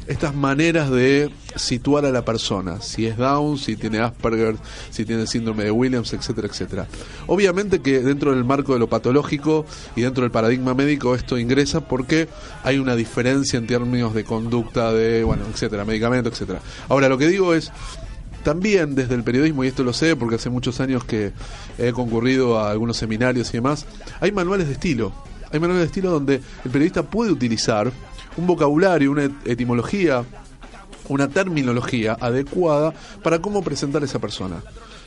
estas 0.07 0.35
maneras 0.35 0.91
de 0.91 1.31
situar 1.55 2.05
a 2.05 2.11
la 2.11 2.25
persona, 2.25 2.81
si 2.81 3.07
es 3.07 3.17
Down, 3.17 3.59
si 3.59 3.77
tiene 3.77 4.01
Asperger, 4.01 4.57
si 4.91 5.05
tiene 5.05 5.27
síndrome 5.27 5.65
de 5.65 5.71
Williams, 5.71 6.13
etcétera, 6.13 6.49
etcétera. 6.49 6.87
Obviamente 7.27 7.81
que 7.81 8.01
dentro 8.01 8.35
del 8.35 8.45
marco 8.45 8.73
de 8.73 8.79
lo 8.79 8.89
patológico 8.89 9.65
y 9.95 10.03
dentro 10.03 10.23
del 10.23 10.31
paradigma 10.31 10.75
médico 10.75 11.15
esto 11.15 11.39
ingresa 11.39 11.81
porque 11.87 12.29
hay 12.65 12.79
una 12.79 12.97
diferencia 12.97 13.59
en 13.59 13.67
términos 13.67 14.15
de 14.15 14.25
conducta, 14.25 14.93
de, 14.93 15.25
bueno, 15.25 15.45
etcétera, 15.53 15.85
medicamento, 15.85 16.31
etcétera. 16.31 16.61
Ahora, 16.89 17.09
lo 17.09 17.19
que 17.19 17.29
digo 17.29 17.55
es, 17.55 17.71
también 18.43 18.95
desde 18.95 19.15
el 19.15 19.25
periodismo, 19.25 19.65
y 19.65 19.69
esto 19.69 19.85
lo 19.85 19.93
sé 19.93 20.17
porque 20.17 20.37
hace 20.37 20.51
muchos 20.51 20.81
años 20.81 21.05
que 21.05 21.33
he 21.79 21.93
concurrido 21.93 22.59
a 22.59 22.71
algunos 22.71 22.97
seminarios 22.97 23.51
y 23.51 23.53
demás, 23.55 23.87
hay 24.21 24.33
manuales 24.33 24.67
de 24.67 24.75
estilo. 24.75 25.13
Hay 25.51 25.61
manuales 25.61 25.83
de 25.83 25.87
estilo 25.87 26.11
donde 26.11 26.41
el 26.65 26.71
periodista 26.71 27.03
puede 27.03 27.31
utilizar 27.31 27.93
un 28.37 28.47
vocabulario, 28.47 29.11
una 29.11 29.25
etimología, 29.45 30.25
una 31.09 31.29
terminología 31.29 32.17
adecuada 32.21 32.95
para 33.23 33.41
cómo 33.41 33.63
presentar 33.63 34.03
a 34.03 34.07
esa 34.07 34.19
persona. 34.19 34.63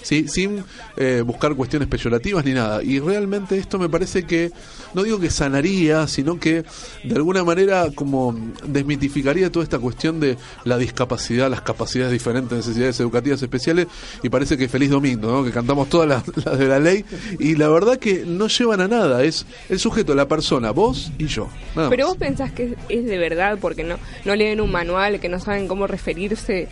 ¿Sí? 0.05 0.27
sin 0.27 0.63
eh, 0.97 1.24
buscar 1.25 1.55
cuestiones 1.55 1.88
peyorativas 1.88 2.45
ni 2.45 2.53
nada. 2.53 2.83
Y 2.83 3.00
realmente 3.00 3.57
esto 3.57 3.79
me 3.79 3.89
parece 3.89 4.24
que, 4.24 4.51
no 4.93 5.01
digo 5.01 5.19
que 5.19 5.31
sanaría, 5.31 6.07
sino 6.07 6.39
que 6.39 6.63
de 7.03 7.15
alguna 7.15 7.43
manera 7.43 7.88
como 7.95 8.38
desmitificaría 8.67 9.51
toda 9.51 9.63
esta 9.63 9.79
cuestión 9.79 10.19
de 10.19 10.38
la 10.63 10.77
discapacidad, 10.77 11.50
las 11.50 11.62
capacidades 11.62 12.13
diferentes, 12.13 12.55
necesidades 12.55 13.00
educativas 13.00 13.41
especiales, 13.41 13.88
y 14.21 14.29
parece 14.29 14.57
que 14.57 14.69
feliz 14.69 14.91
domingo, 14.91 15.31
¿no? 15.31 15.43
que 15.43 15.51
cantamos 15.51 15.89
todas 15.89 16.07
las, 16.07 16.24
las 16.45 16.59
de 16.59 16.67
la 16.67 16.79
ley, 16.79 17.03
y 17.39 17.55
la 17.55 17.67
verdad 17.69 17.97
que 17.97 18.25
no 18.27 18.47
llevan 18.47 18.81
a 18.81 18.88
nada, 18.88 19.24
es 19.24 19.47
el 19.69 19.79
sujeto, 19.79 20.13
la 20.13 20.27
persona, 20.27 20.69
vos 20.69 21.12
y 21.17 21.25
yo. 21.25 21.50
Pero 21.74 21.89
más. 21.89 22.07
vos 22.07 22.17
pensás 22.17 22.51
que 22.51 22.75
es 22.89 23.05
de 23.05 23.17
verdad, 23.17 23.57
porque 23.59 23.83
no, 23.83 23.97
no 24.24 24.35
leen 24.35 24.62
un 24.62 24.71
manual, 24.71 25.19
que 25.19 25.29
no 25.29 25.39
saben 25.39 25.67
cómo 25.67 25.88
referirse 25.88 26.67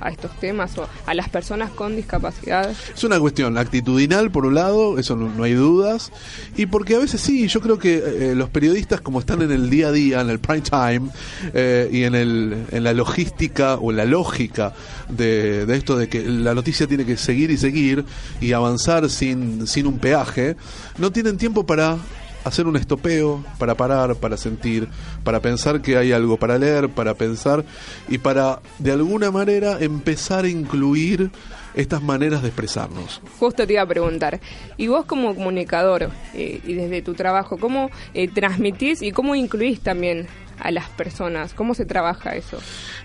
a 0.00 0.10
estos 0.10 0.32
temas 0.38 0.76
o 0.78 0.88
a 1.06 1.14
las 1.14 1.28
personas 1.28 1.70
con 1.70 1.96
discapacidad? 1.96 2.70
Es 2.94 3.04
una 3.04 3.18
cuestión 3.18 3.58
actitudinal, 3.58 4.30
por 4.30 4.46
un 4.46 4.54
lado, 4.54 4.98
eso 4.98 5.16
no, 5.16 5.42
hay 5.42 5.54
dudas, 5.54 6.12
y 6.56 6.66
porque 6.66 6.96
a 6.96 6.98
veces 6.98 7.20
sí, 7.20 7.48
yo 7.48 7.60
creo 7.60 7.78
que 7.78 7.96
eh, 7.96 8.34
los 8.34 8.50
periodistas 8.50 9.00
como 9.00 9.20
están 9.20 9.42
en 9.42 9.52
el 9.52 9.70
día 9.70 9.88
a 9.88 9.92
día, 9.92 10.20
en 10.20 10.30
el 10.30 10.38
prime 10.38 10.62
time, 10.62 11.10
eh, 11.52 11.88
y 11.92 12.04
en, 12.04 12.14
el, 12.14 12.66
en 12.70 12.84
la 12.84 12.92
logística 12.92 13.76
o 13.76 13.92
la 13.92 14.04
lógica 14.04 14.74
de, 15.08 15.66
de, 15.66 15.76
esto 15.76 15.96
de 15.96 16.08
que 16.08 16.22
la 16.22 16.54
noticia 16.54 16.86
tiene 16.86 17.04
que 17.04 17.16
seguir 17.16 17.50
y 17.50 17.56
seguir 17.56 18.04
y 18.40 18.52
avanzar 18.52 19.08
sin, 19.10 19.66
sin 19.66 19.86
un 19.86 19.98
peaje, 19.98 20.56
no 20.98 21.12
tienen 21.12 21.36
tiempo 21.36 21.66
para 21.66 21.98
hacer 22.44 22.66
un 22.66 22.76
estopeo, 22.76 23.44
para 23.58 23.74
parar, 23.74 24.14
para 24.16 24.36
sentir, 24.36 24.88
para 25.24 25.40
pensar 25.40 25.80
que 25.80 25.96
hay 25.96 26.12
algo 26.12 26.36
para 26.36 26.58
leer, 26.58 26.88
para 26.90 27.14
pensar 27.14 27.64
y 28.08 28.18
para 28.18 28.60
de 28.78 28.92
alguna 28.92 29.30
manera 29.30 29.78
empezar 29.80 30.44
a 30.44 30.48
incluir 30.48 31.30
estas 31.74 32.02
maneras 32.02 32.42
de 32.42 32.48
expresarnos. 32.48 33.20
Justo 33.38 33.66
te 33.66 33.72
iba 33.72 33.82
a 33.82 33.86
preguntar, 33.86 34.40
y 34.76 34.86
vos 34.86 35.06
como 35.06 35.34
comunicador 35.34 36.10
eh, 36.34 36.60
y 36.64 36.74
desde 36.74 37.02
tu 37.02 37.14
trabajo, 37.14 37.56
¿cómo 37.56 37.90
eh, 38.12 38.28
transmitís 38.28 39.02
y 39.02 39.10
cómo 39.10 39.34
incluís 39.34 39.80
también 39.80 40.26
a 40.60 40.70
las 40.70 40.88
personas? 40.90 41.52
¿Cómo 41.54 41.74
se 41.74 41.84
trabaja 41.84 42.36
eso? 42.36 42.58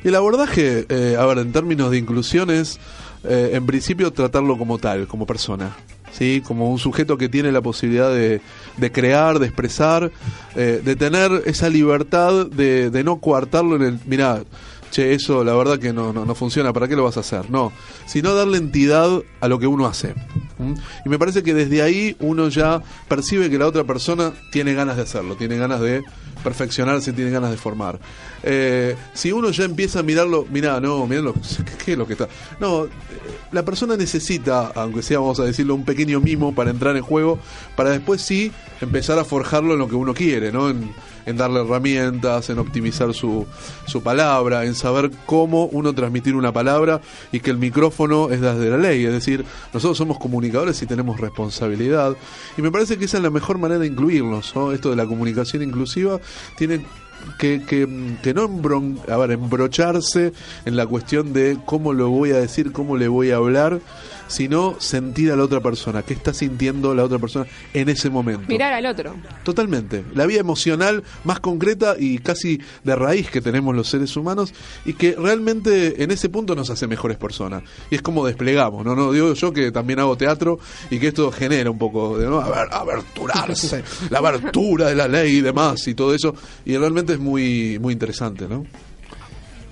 El 0.04 0.16
abordaje, 0.16 0.86
eh, 0.90 1.16
a 1.18 1.26
ver, 1.26 1.40
en 1.40 1.52
términos 1.52 1.90
de 1.92 1.98
inclusión 1.98 2.52
es, 2.52 2.80
en 3.24 3.66
principio, 3.66 4.14
tratarlo 4.14 4.58
como 4.58 4.78
tal, 4.78 5.08
como 5.08 5.26
persona. 5.26 5.76
¿Sí? 6.12 6.42
como 6.46 6.70
un 6.70 6.80
sujeto 6.80 7.18
que 7.18 7.30
tiene 7.30 7.52
la 7.52 7.62
posibilidad 7.62 8.14
de, 8.14 8.42
de 8.78 8.92
crear, 8.92 9.40
de 9.40 9.48
expresar, 9.48 10.12
eh, 10.56 10.82
de 10.84 10.96
tener 10.96 11.44
esa 11.46 11.70
libertad 11.70 12.46
de, 12.48 12.90
de 12.90 13.04
no 13.04 13.18
coartarlo 13.20 13.76
en 13.76 13.82
el, 13.82 14.00
mirá, 14.06 14.44
che, 14.92 15.14
eso 15.14 15.44
la 15.44 15.54
verdad 15.54 15.80
que 15.80 15.94
no, 15.94 16.14
no, 16.14 16.26
no 16.26 16.36
funciona, 16.36 16.74
¿para 16.74 16.88
qué 16.88 16.96
lo 16.96 17.04
vas 17.04 17.18
a 17.18 17.22
hacer? 17.22 17.50
No, 17.50 17.72
sino 18.06 18.34
darle 18.34 18.58
entidad 18.58 19.22
a 19.40 19.48
lo 19.48 19.60
que 19.60 19.68
uno 19.68 19.86
hace. 19.86 20.14
Y 21.06 21.10
me 21.10 21.18
parece 21.18 21.42
que 21.44 21.54
desde 21.54 21.82
ahí 21.82 22.16
uno 22.20 22.50
ya 22.50 22.82
percibe 23.08 23.50
que 23.50 23.58
la 23.58 23.68
otra 23.68 23.86
persona 23.86 24.34
tiene 24.52 24.74
ganas 24.74 24.98
de 24.98 25.04
hacerlo, 25.04 25.36
tiene 25.36 25.58
ganas 25.58 25.80
de 25.80 26.04
perfeccionarse, 26.44 27.14
tiene 27.14 27.32
ganas 27.32 27.52
de 27.52 27.58
formar. 27.58 28.00
Eh, 28.44 28.96
si 29.14 29.32
uno 29.32 29.52
ya 29.52 29.66
empieza 29.66 30.00
a 30.00 30.04
mirarlo, 30.04 30.46
mirá, 30.50 30.80
no, 30.80 31.06
mirá 31.08 31.22
lo, 31.22 31.34
¿qué 31.86 31.94
es 31.94 31.98
lo 31.98 32.08
que 32.08 32.14
está? 32.14 32.28
No, 32.60 32.86
eh, 32.86 32.90
la 33.52 33.64
persona 33.64 33.96
necesita, 33.98 34.72
aunque 34.76 35.02
sea, 35.02 35.20
vamos 35.20 35.40
a 35.40 35.46
decirlo, 35.46 35.76
un 35.76 35.86
pequeño 35.86 36.20
mimo 36.20 36.54
para 36.54 36.72
entrar 36.72 36.96
en 36.98 37.04
juego, 37.04 37.40
para 37.76 37.92
después 37.92 38.22
sí 38.22 38.52
empezar 38.82 39.20
a 39.20 39.26
forjarlo 39.26 39.74
en 39.74 39.80
lo 39.80 39.88
que 39.88 39.96
uno 39.96 40.14
quiere, 40.14 40.52
¿no? 40.52 40.70
En, 40.70 40.92
en 41.30 41.38
darle 41.38 41.62
herramientas, 41.62 42.50
en 42.50 42.60
optimizar 42.60 43.14
su, 43.14 43.46
su 43.86 44.02
palabra, 44.02 44.66
en 44.66 44.76
saber 44.76 45.12
cómo 45.26 45.66
uno 45.66 45.94
transmitir 45.94 46.36
una 46.36 46.52
palabra 46.52 47.02
y 47.32 47.40
que 47.40 47.52
el 47.52 47.58
micrófono 47.58 48.30
es 48.30 48.42
desde 48.42 48.70
la 48.70 48.78
ley. 48.78 49.06
Es 49.06 49.14
decir, 49.14 49.46
nosotros 49.74 49.98
somos 49.98 50.18
comunicadores 50.18 50.82
y 50.82 50.86
tenemos 50.86 51.20
responsabilidad. 51.20 52.16
Y 52.58 52.62
me 52.62 52.72
parece 52.72 52.98
que 52.98 53.06
esa 53.06 53.18
es 53.18 53.24
la 53.24 53.30
mejor 53.30 53.58
manera 53.58 53.80
de 53.80 53.88
incluirnos. 53.88 54.56
¿no? 54.56 54.72
Esto 54.72 54.90
de 54.90 54.96
la 54.96 55.06
comunicación 55.06 55.64
inclusiva 55.64 56.20
tiene 56.58 56.82
que, 57.38 57.64
que, 57.66 57.88
que 58.22 58.34
no 58.34 58.46
embron, 58.46 59.00
a 59.10 59.18
ver, 59.18 59.32
embrocharse 59.32 60.34
en 60.66 60.76
la 60.76 60.86
cuestión 60.86 61.34
de 61.34 61.58
cómo 61.66 61.94
lo 61.94 62.10
voy 62.10 62.32
a 62.32 62.38
decir, 62.38 62.72
cómo 62.72 62.98
le 62.98 63.08
voy 63.08 63.32
a 63.32 63.38
hablar, 63.38 63.82
sino 64.30 64.80
sentir 64.80 65.32
a 65.32 65.36
la 65.36 65.44
otra 65.44 65.60
persona, 65.60 66.04
qué 66.04 66.14
está 66.14 66.34
sintiendo 66.34 66.94
la 66.94 67.04
otra 67.04 67.18
persona 67.18 67.48
en 67.74 67.90
ese 67.90 68.10
momento. 68.10 68.46
Mirar 68.48 68.74
al 68.74 68.86
otro. 68.86 69.16
Totalmente. 69.44 70.06
La 70.14 70.26
vía 70.28 70.40
emocional 70.40 71.04
más 71.24 71.40
concreta 71.40 71.96
y 72.00 72.20
casi 72.20 72.62
de 72.84 72.96
raíz 72.96 73.30
que 73.30 73.42
tenemos 73.42 73.76
los 73.76 73.90
seres 73.90 74.16
humanos 74.16 74.54
y 74.86 74.94
que 74.94 75.16
realmente 75.18 76.04
en 76.04 76.12
ese 76.12 76.30
punto 76.30 76.56
nos 76.56 76.70
hace 76.70 76.86
mejores 76.88 77.18
personas. 77.18 77.64
Y 77.90 77.96
es 77.96 78.02
como 78.04 78.26
desplegamos, 78.26 78.86
¿no? 78.86 78.96
no 78.96 79.12
Digo 79.12 79.34
yo 79.34 79.52
que 79.52 79.72
también 79.72 80.00
hago 80.00 80.16
teatro 80.16 80.60
y 80.92 81.00
que 81.00 81.08
esto 81.08 81.32
genera 81.32 81.72
un 81.72 81.80
poco 81.80 82.20
de, 82.20 82.28
¿no? 82.28 82.40
Aberturarse, 82.40 83.84
la 84.12 84.20
abertura 84.20 84.90
de 84.90 84.96
la 84.96 85.08
ley 85.08 85.38
y 85.38 85.42
demás 85.42 85.88
y 85.88 85.96
todo 85.96 86.14
eso. 86.14 86.36
Y 86.66 86.78
realmente 86.78 87.09
es 87.14 87.20
muy, 87.20 87.80
muy 87.80 87.94
interesante, 87.94 88.48
¿no? 88.48 88.66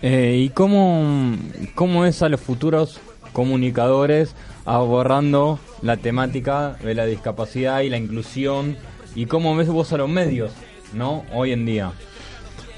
Eh, 0.02 0.42
¿Y 0.46 0.50
cómo, 0.50 1.36
cómo 1.76 2.06
es 2.06 2.22
a 2.22 2.30
los 2.30 2.40
futuros 2.40 3.00
comunicadores 3.34 4.36
abordando 4.66 5.60
la 5.82 5.98
temática 5.98 6.78
de 6.84 6.94
la 6.94 7.06
discapacidad 7.06 7.82
y 7.82 7.90
la 7.90 7.98
inclusión? 7.98 8.78
¿Y 9.16 9.26
cómo 9.26 9.56
ves 9.56 9.68
vos 9.68 9.94
a 9.94 9.98
los 9.98 10.10
medios, 10.10 10.52
no? 10.94 11.26
Hoy 11.34 11.52
en 11.52 11.66
día. 11.66 11.92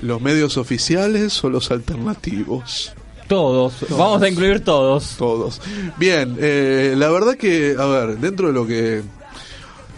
¿Los 0.01 0.21
medios 0.21 0.57
oficiales 0.57 1.43
o 1.43 1.49
los 1.49 1.71
alternativos? 1.71 2.93
Todos, 3.27 3.85
vamos 3.89 4.21
a 4.23 4.29
incluir 4.29 4.63
todos. 4.63 5.15
Todos. 5.17 5.61
Bien, 5.97 6.35
eh, 6.39 6.95
la 6.97 7.09
verdad 7.09 7.35
que, 7.35 7.75
a 7.77 7.85
ver, 7.85 8.17
dentro 8.17 8.47
de 8.47 8.53
lo 8.53 8.65
que... 8.65 9.03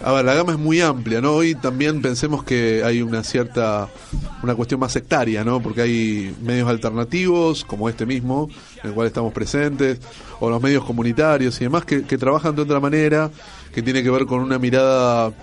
A 0.04 0.12
ver, 0.14 0.26
la 0.26 0.34
gama 0.34 0.54
es 0.54 0.58
muy 0.58 0.82
amplia, 0.82 1.22
¿no? 1.22 1.34
Hoy 1.34 1.54
también 1.54 2.02
pensemos 2.02 2.44
que 2.44 2.84
hay 2.84 3.04
una 3.04 3.24
cierta, 3.24 3.88
una 4.42 4.56
cuestión 4.56 4.80
más 4.80 4.92
sectaria, 4.92 5.44
¿no? 5.44 5.62
Porque 5.62 5.82
hay 5.82 6.36
medios 6.42 6.68
alternativos, 6.68 7.64
como 7.64 7.88
este 7.88 8.08
mismo, 8.08 8.50
en 8.82 8.90
el 8.90 8.96
cual 8.96 9.06
estamos 9.06 9.32
presentes, 9.32 10.00
o 10.40 10.50
los 10.50 10.60
medios 10.60 10.86
comunitarios 10.86 11.62
y 11.62 11.66
demás, 11.66 11.86
que, 11.86 12.04
que 12.04 12.18
trabajan 12.18 12.56
de 12.56 12.64
otra 12.64 12.80
manera, 12.80 13.30
que 13.72 13.84
tiene 13.84 14.02
que 14.02 14.10
ver 14.10 14.26
con 14.26 14.40
una 14.40 14.58
mirada 14.58 15.34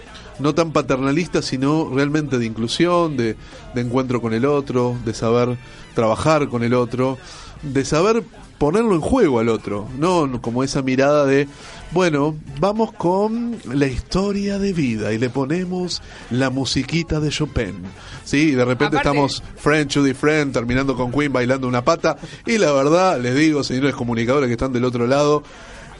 no 0.41 0.55
tan 0.55 0.73
paternalista, 0.73 1.41
sino 1.41 1.88
realmente 1.95 2.38
de 2.38 2.47
inclusión, 2.47 3.17
de, 3.17 3.37
de 3.75 3.81
encuentro 3.81 4.21
con 4.21 4.35
el 4.35 4.45
otro, 4.45 4.97
de 5.05 5.15
saber 5.15 5.57
trabajar 5.95 6.49
con 6.49 6.65
el 6.65 6.75
otro, 6.75 7.17
de 7.62 7.85
saber 7.85 8.25
ponerlo 8.59 8.95
en 8.95 9.00
juego 9.00 9.38
al 9.38 9.49
otro, 9.49 9.88
no 9.99 10.41
como 10.43 10.65
esa 10.65 10.83
mirada 10.83 11.25
de, 11.25 11.47
bueno, 11.93 12.35
vamos 12.59 12.93
con 12.93 13.57
la 13.73 13.87
historia 13.87 14.59
de 14.59 14.73
vida 14.73 15.12
y 15.12 15.19
le 15.19 15.31
ponemos 15.31 16.03
la 16.31 16.50
musiquita 16.50 17.21
de 17.21 17.31
Chopin, 17.31 17.83
¿sí? 18.25 18.49
Y 18.49 18.50
de 18.53 18.65
repente 18.65 18.97
Aparte- 18.97 19.09
estamos 19.09 19.43
Friend, 19.57 19.93
Judy 19.93 20.12
Friend, 20.15 20.53
terminando 20.53 20.97
con 20.97 21.12
Queen 21.12 21.33
bailando 21.33 21.69
una 21.69 21.85
pata, 21.85 22.17
y 22.47 22.59
la 22.59 22.73
verdad, 22.73 23.21
les 23.21 23.35
digo, 23.37 23.62
señores 23.62 23.95
comunicadores 23.95 24.49
que 24.49 24.55
están 24.55 24.73
del 24.73 24.85
otro 24.85 25.07
lado, 25.07 25.45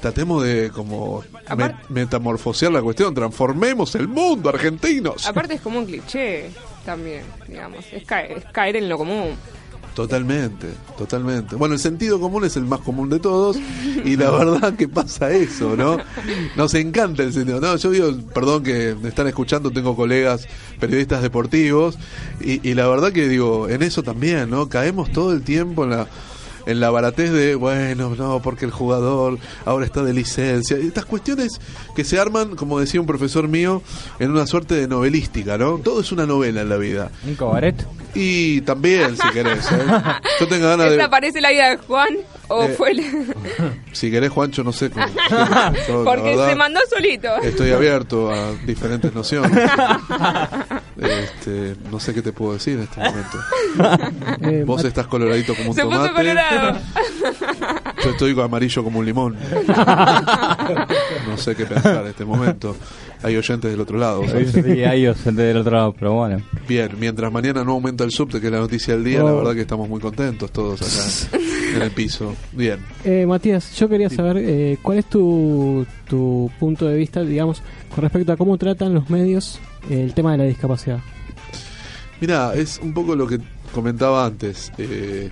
tratemos 0.01 0.43
de 0.45 0.71
como 0.71 1.23
me- 1.57 1.75
metamorfosear 1.89 2.73
la 2.73 2.83
cuestión, 2.83 3.15
transformemos 3.15 3.95
el 3.95 4.09
mundo, 4.09 4.49
argentinos. 4.49 5.27
Aparte 5.29 5.55
es 5.55 5.61
como 5.61 5.79
un 5.79 5.87
cliché 5.87 6.51
también, 6.85 7.23
digamos. 7.47 7.85
Es 7.93 8.05
caer, 8.05 8.39
es 8.39 8.45
caer 8.47 8.77
en 8.77 8.89
lo 8.89 8.99
común. 8.99 9.31
Totalmente, 9.99 10.69
totalmente. 10.97 11.57
Bueno, 11.57 11.75
el 11.75 11.81
sentido 11.81 12.21
común 12.21 12.45
es 12.45 12.57
el 12.57 12.63
más 12.67 12.79
común 12.83 13.11
de 13.11 13.19
todos 13.19 13.57
y 14.05 14.17
la 14.17 14.31
verdad 14.39 14.75
que 14.75 14.87
pasa 14.87 15.33
eso, 15.33 15.75
¿no? 15.75 15.99
Nos 16.55 16.73
encanta 16.75 17.25
el 17.25 17.33
sentido. 17.33 17.61
No, 17.61 17.75
yo 17.75 17.91
digo, 17.91 18.17
perdón 18.33 18.63
que 18.63 18.95
me 19.03 19.09
están 19.09 19.27
escuchando, 19.27 19.73
tengo 19.73 19.97
colegas 19.97 20.47
periodistas 20.79 21.21
deportivos 21.21 21.99
y, 22.41 22.65
y 22.69 22.75
la 22.75 22.87
verdad 22.87 23.11
que 23.11 23.27
digo, 23.27 23.69
en 23.69 23.83
eso 23.83 24.05
también, 24.05 24.51
¿no? 24.51 24.69
Caemos 24.69 25.11
todo 25.11 25.33
el 25.33 25.43
tiempo 25.43 25.83
en 25.83 25.91
la 25.91 26.07
en 26.69 26.81
la 26.81 26.91
baratez 26.91 27.33
de, 27.33 27.55
bueno, 27.57 28.15
no, 28.17 28.41
porque 28.41 28.65
el 28.65 28.71
jugador 28.71 29.39
ahora 29.65 29.85
está 29.87 30.03
de 30.05 30.13
licencia. 30.13 30.79
Y 30.79 30.87
Estas 30.87 31.05
cuestiones 31.07 31.61
que 31.97 32.05
se 32.05 32.21
arman, 32.21 32.55
como 32.57 32.79
decía 32.79 33.01
un 33.01 33.07
profesor 33.07 33.49
mío, 33.49 33.83
en 34.21 34.31
una 34.31 34.47
suerte 34.47 34.75
de 34.77 34.87
novelística, 34.87 35.59
¿no? 35.59 35.79
Todo 35.79 36.01
es 36.01 36.13
una 36.13 36.27
novela 36.27 36.61
en 36.61 36.69
la 36.69 36.77
vida. 36.77 37.11
¿Un 37.27 37.35
cabaret? 37.35 37.75
Y 38.15 38.61
también, 38.63 39.17
si 39.17 39.29
querés, 39.31 39.71
¿eh? 39.73 39.77
Yo 40.41 40.49
tengo 40.49 40.69
ganas 40.69 40.87
¿Esta 40.93 41.03
de... 41.05 41.09
parece 41.09 41.41
la 41.41 41.51
vida 41.51 41.71
de 41.71 41.77
Juan 41.79 42.09
o 42.49 42.63
Eh, 42.65 42.75
fue 42.77 42.91
el- 42.93 43.05
Si 43.93 44.11
querés, 44.11 44.31
Juancho, 44.31 44.63
no 44.65 44.73
sé 44.73 44.91
cómo. 44.91 45.07
Porque 46.05 46.31
verdad, 46.31 46.49
se 46.51 46.55
mandó 46.57 46.81
solito. 46.89 47.29
Estoy 47.43 47.71
abierto 47.73 48.31
a 48.31 48.53
diferentes 48.67 49.15
nociones. 49.15 49.51
Este, 50.99 51.77
no 51.93 52.01
sé 52.01 52.13
qué 52.13 52.23
te 52.23 52.33
puedo 52.33 52.55
decir 52.55 52.75
en 52.79 52.83
este 52.85 53.01
momento. 53.01 53.39
Eh, 54.41 54.65
Vos 54.67 54.83
estás 54.85 55.07
coloradito 55.07 55.55
como 55.55 55.71
un 55.71 55.75
Se 55.77 55.83
puso 55.85 55.97
tomate. 55.97 56.15
colorado. 56.15 56.79
Yo 58.03 58.11
estoy 58.11 58.41
amarillo 58.41 58.83
como 58.83 58.99
un 58.99 59.07
limón. 59.07 59.37
No 61.29 61.37
sé 61.37 61.55
qué 61.55 61.67
pensar 61.67 62.03
en 62.03 62.09
este 62.09 62.25
momento. 62.25 62.75
Hay 63.23 63.37
oyentes 63.37 63.71
del 63.71 63.81
otro 63.81 63.99
lado. 63.99 64.27
¿sabes? 64.27 64.53
Sí, 64.53 64.61
hay 64.85 65.13
gente 65.15 65.43
del 65.43 65.57
otro 65.59 65.73
lado, 65.77 65.93
pero 65.99 66.15
bueno. 66.15 66.41
Bien, 66.69 66.91
mientras 66.99 67.33
mañana 67.33 67.65
no 67.65 67.73
aumenta 67.73 68.05
el 68.05 68.11
subte, 68.11 68.41
que 68.41 68.47
es 68.47 68.53
la 68.53 68.61
noticia 68.61 68.95
del 68.95 69.05
día, 69.05 69.19
la 69.23 69.33
Oh. 69.33 69.37
verdad 69.39 69.55
que 69.55 69.61
estamos 69.63 69.89
muy 69.89 70.01
contentos 70.01 70.51
todos 70.53 70.81
acá 70.83 71.39
en 71.77 71.83
el 71.83 71.91
piso. 71.91 72.35
Bien. 72.53 72.79
Eh, 73.05 73.27
Matías, 73.27 73.75
yo 73.77 73.89
quería 73.89 74.09
saber 74.11 74.39
eh, 74.39 74.79
cuál 74.83 74.99
es 74.99 75.07
tu, 75.07 75.87
tu 76.09 76.51
punto 76.59 76.87
de 76.87 76.97
vista, 76.97 77.23
digamos, 77.23 77.63
con 77.95 78.03
respecto 78.03 78.33
a 78.33 78.37
cómo 78.37 78.57
tratan 78.57 78.95
los 78.95 79.11
medios 79.11 79.61
el 79.91 80.15
tema 80.15 80.33
de 80.33 80.39
la 80.39 80.45
discapacidad. 80.45 81.01
Mira, 82.21 82.55
es 82.55 82.81
un 82.83 82.93
poco 82.93 83.15
lo 83.15 83.27
que 83.27 83.39
comentaba 83.73 84.27
antes. 84.27 84.73
Eh, 84.79 85.31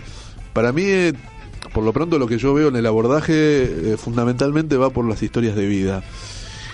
para 0.52 0.72
mí, 0.72 0.84
eh, 0.84 1.12
por 1.72 1.84
lo 1.84 1.92
pronto, 1.92 2.18
lo 2.18 2.26
que 2.26 2.38
yo 2.38 2.54
veo 2.54 2.68
en 2.68 2.76
el 2.76 2.86
abordaje 2.86 3.92
eh, 3.92 3.96
fundamentalmente 3.96 4.76
va 4.76 4.90
por 4.90 5.06
las 5.08 5.22
historias 5.22 5.56
de 5.56 5.66
vida. 5.66 6.02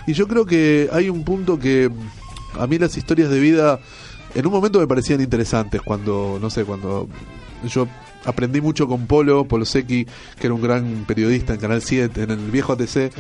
Y 0.07 0.13
yo 0.13 0.29
creo 0.29 0.47
que 0.47 0.89
hay 0.93 1.09
un 1.09 1.25
punto 1.25 1.59
que 1.59 1.91
a 2.59 2.67
mí 2.67 2.79
las 2.79 2.97
historias 2.97 3.31
de 3.31 3.41
vida 3.41 3.81
en 4.35 4.47
un 4.47 4.53
momento 4.53 4.81
me 4.81 4.87
parecían 4.87 5.21
interesantes 5.21 5.81
cuando, 5.83 6.39
no 6.41 6.51
sé, 6.51 6.65
cuando 6.65 7.09
yo 7.69 7.87
aprendí 8.25 8.61
mucho 8.61 8.87
con 8.89 9.07
Polo, 9.07 9.45
Polo 9.47 9.65
Secchi, 9.65 10.05
que 10.39 10.47
era 10.47 10.55
un 10.55 10.63
gran 10.63 11.05
periodista 11.07 11.55
en 11.55 11.61
Canal 11.61 11.83
7, 11.83 12.23
en 12.23 12.31
el 12.31 12.51
viejo 12.51 12.73
ATC, 12.73 13.13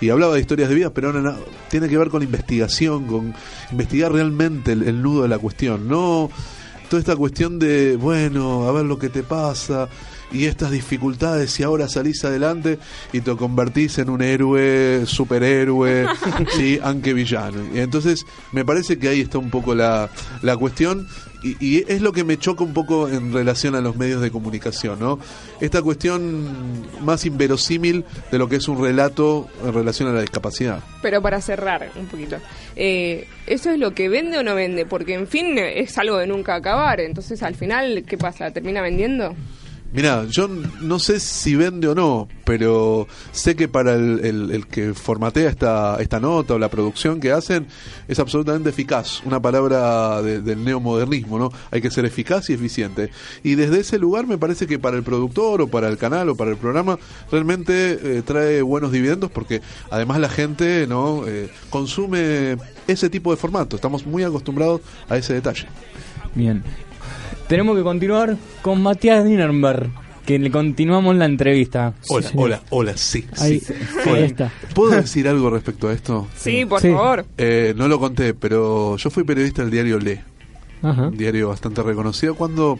y 0.00 0.10
hablaba 0.10 0.34
de 0.34 0.40
historias 0.40 0.68
de 0.68 0.74
vida, 0.74 0.90
pero 0.92 1.08
ahora 1.08 1.20
no- 1.20 1.36
tiene 1.68 1.88
que 1.88 1.96
ver 1.98 2.08
con 2.08 2.22
investigación, 2.22 3.06
con 3.06 3.34
investigar 3.70 4.12
realmente 4.12 4.72
el, 4.72 4.82
el 4.82 5.02
nudo 5.02 5.22
de 5.22 5.28
la 5.28 5.38
cuestión, 5.38 5.88
no 5.88 6.30
toda 6.88 6.98
esta 7.00 7.14
cuestión 7.14 7.60
de, 7.60 7.94
bueno, 7.94 8.66
a 8.68 8.72
ver 8.72 8.84
lo 8.84 8.98
que 8.98 9.08
te 9.08 9.22
pasa 9.22 9.88
y 10.32 10.46
estas 10.46 10.72
dificultades 10.72 11.58
y 11.60 11.62
ahora 11.62 11.88
salís 11.88 12.24
adelante 12.24 12.80
y 13.12 13.20
te 13.20 13.36
convertís 13.36 13.98
en 13.98 14.10
un 14.10 14.22
héroe, 14.22 15.04
superhéroe, 15.06 16.06
sí, 16.56 16.80
aunque 16.82 17.14
villano. 17.14 17.62
Y 17.72 17.78
entonces 17.78 18.26
me 18.50 18.64
parece 18.64 18.98
que 18.98 19.08
ahí 19.08 19.20
está 19.20 19.38
un 19.38 19.50
poco 19.50 19.74
la, 19.76 20.10
la 20.42 20.56
cuestión 20.56 21.06
y, 21.42 21.56
y 21.64 21.84
es 21.88 22.02
lo 22.02 22.12
que 22.12 22.24
me 22.24 22.38
choca 22.38 22.64
un 22.64 22.72
poco 22.72 23.08
en 23.08 23.32
relación 23.32 23.74
a 23.74 23.80
los 23.80 23.96
medios 23.96 24.20
de 24.20 24.30
comunicación, 24.30 24.98
¿no? 24.98 25.18
Esta 25.60 25.82
cuestión 25.82 26.86
más 27.02 27.24
inverosímil 27.26 28.04
de 28.30 28.38
lo 28.38 28.48
que 28.48 28.56
es 28.56 28.68
un 28.68 28.82
relato 28.82 29.48
en 29.64 29.72
relación 29.72 30.08
a 30.08 30.12
la 30.12 30.20
discapacidad. 30.20 30.80
Pero 31.02 31.22
para 31.22 31.40
cerrar 31.40 31.90
un 31.96 32.06
poquito, 32.06 32.36
eh, 32.76 33.26
¿eso 33.46 33.70
es 33.70 33.78
lo 33.78 33.92
que 33.92 34.08
vende 34.08 34.38
o 34.38 34.42
no 34.42 34.54
vende? 34.54 34.86
Porque, 34.86 35.14
en 35.14 35.26
fin, 35.26 35.58
es 35.58 35.96
algo 35.98 36.18
de 36.18 36.26
nunca 36.26 36.54
acabar. 36.54 37.00
Entonces, 37.00 37.42
al 37.42 37.54
final, 37.54 38.04
¿qué 38.06 38.18
pasa? 38.18 38.50
¿Termina 38.50 38.82
vendiendo? 38.82 39.34
Mira, 39.92 40.24
yo 40.30 40.46
no 40.82 41.00
sé 41.00 41.18
si 41.18 41.56
vende 41.56 41.88
o 41.88 41.96
no, 41.96 42.28
pero 42.44 43.08
sé 43.32 43.56
que 43.56 43.66
para 43.66 43.94
el 43.94 44.66
que 44.70 44.94
formatea 44.94 45.48
esta, 45.50 45.96
esta 46.00 46.20
nota 46.20 46.54
o 46.54 46.58
la 46.60 46.68
producción 46.70 47.18
que 47.18 47.32
hacen 47.32 47.66
es 48.06 48.20
absolutamente 48.20 48.70
eficaz. 48.70 49.20
Una 49.24 49.42
palabra 49.42 50.22
de- 50.22 50.42
del 50.42 50.62
neomodernismo, 50.64 51.40
¿no? 51.40 51.50
Hay 51.72 51.80
que 51.80 51.90
ser 51.90 52.04
eficaz 52.04 52.50
y 52.50 52.52
eficiente. 52.52 53.10
Y 53.42 53.56
desde 53.56 53.80
ese 53.80 53.98
lugar 53.98 54.28
me 54.28 54.38
parece 54.38 54.68
que 54.68 54.78
para 54.78 54.96
el 54.96 55.02
productor 55.02 55.60
o 55.62 55.66
para 55.66 55.88
el 55.88 55.96
canal 55.98 56.28
o 56.28 56.36
para 56.36 56.52
el 56.52 56.56
programa 56.56 56.96
realmente 57.32 57.98
eh, 58.18 58.22
trae 58.24 58.62
buenos 58.62 58.92
dividendos 58.92 59.30
porque 59.32 59.60
además 59.90 60.20
la 60.20 60.28
gente 60.28 60.86
no 60.86 61.24
Eh, 61.26 61.48
consume 61.68 62.56
ese 62.86 63.10
tipo 63.10 63.30
de 63.32 63.36
formato. 63.36 63.74
Estamos 63.76 64.06
muy 64.06 64.22
acostumbrados 64.22 64.80
a 65.08 65.16
ese 65.16 65.34
detalle. 65.34 65.66
Bien. 66.34 66.62
Tenemos 67.50 67.76
que 67.76 67.82
continuar 67.82 68.36
con 68.62 68.80
Matías 68.80 69.24
Dinenberg, 69.24 69.90
que 70.24 70.38
le 70.38 70.52
continuamos 70.52 71.16
la 71.16 71.24
entrevista. 71.24 71.94
Hola, 72.08 72.30
hola, 72.36 72.62
hola, 72.70 72.96
sí. 72.96 73.26
Ahí, 73.38 73.58
sí. 73.58 73.74
ahí 74.06 74.22
está. 74.22 74.52
¿Puedo 74.72 74.92
decir 74.92 75.26
algo 75.26 75.50
respecto 75.50 75.88
a 75.88 75.92
esto? 75.92 76.28
Sí, 76.36 76.64
por 76.64 76.80
Sí. 76.80 76.92
favor. 76.92 77.24
Eh, 77.36 77.74
no 77.76 77.88
lo 77.88 77.98
conté, 77.98 78.34
pero 78.34 78.96
yo 78.96 79.10
fui 79.10 79.24
periodista 79.24 79.62
del 79.62 79.72
diario 79.72 79.98
Le, 79.98 80.22
Ajá. 80.82 81.08
un 81.08 81.16
diario 81.18 81.48
bastante 81.48 81.82
reconocido 81.82 82.36
cuando 82.36 82.78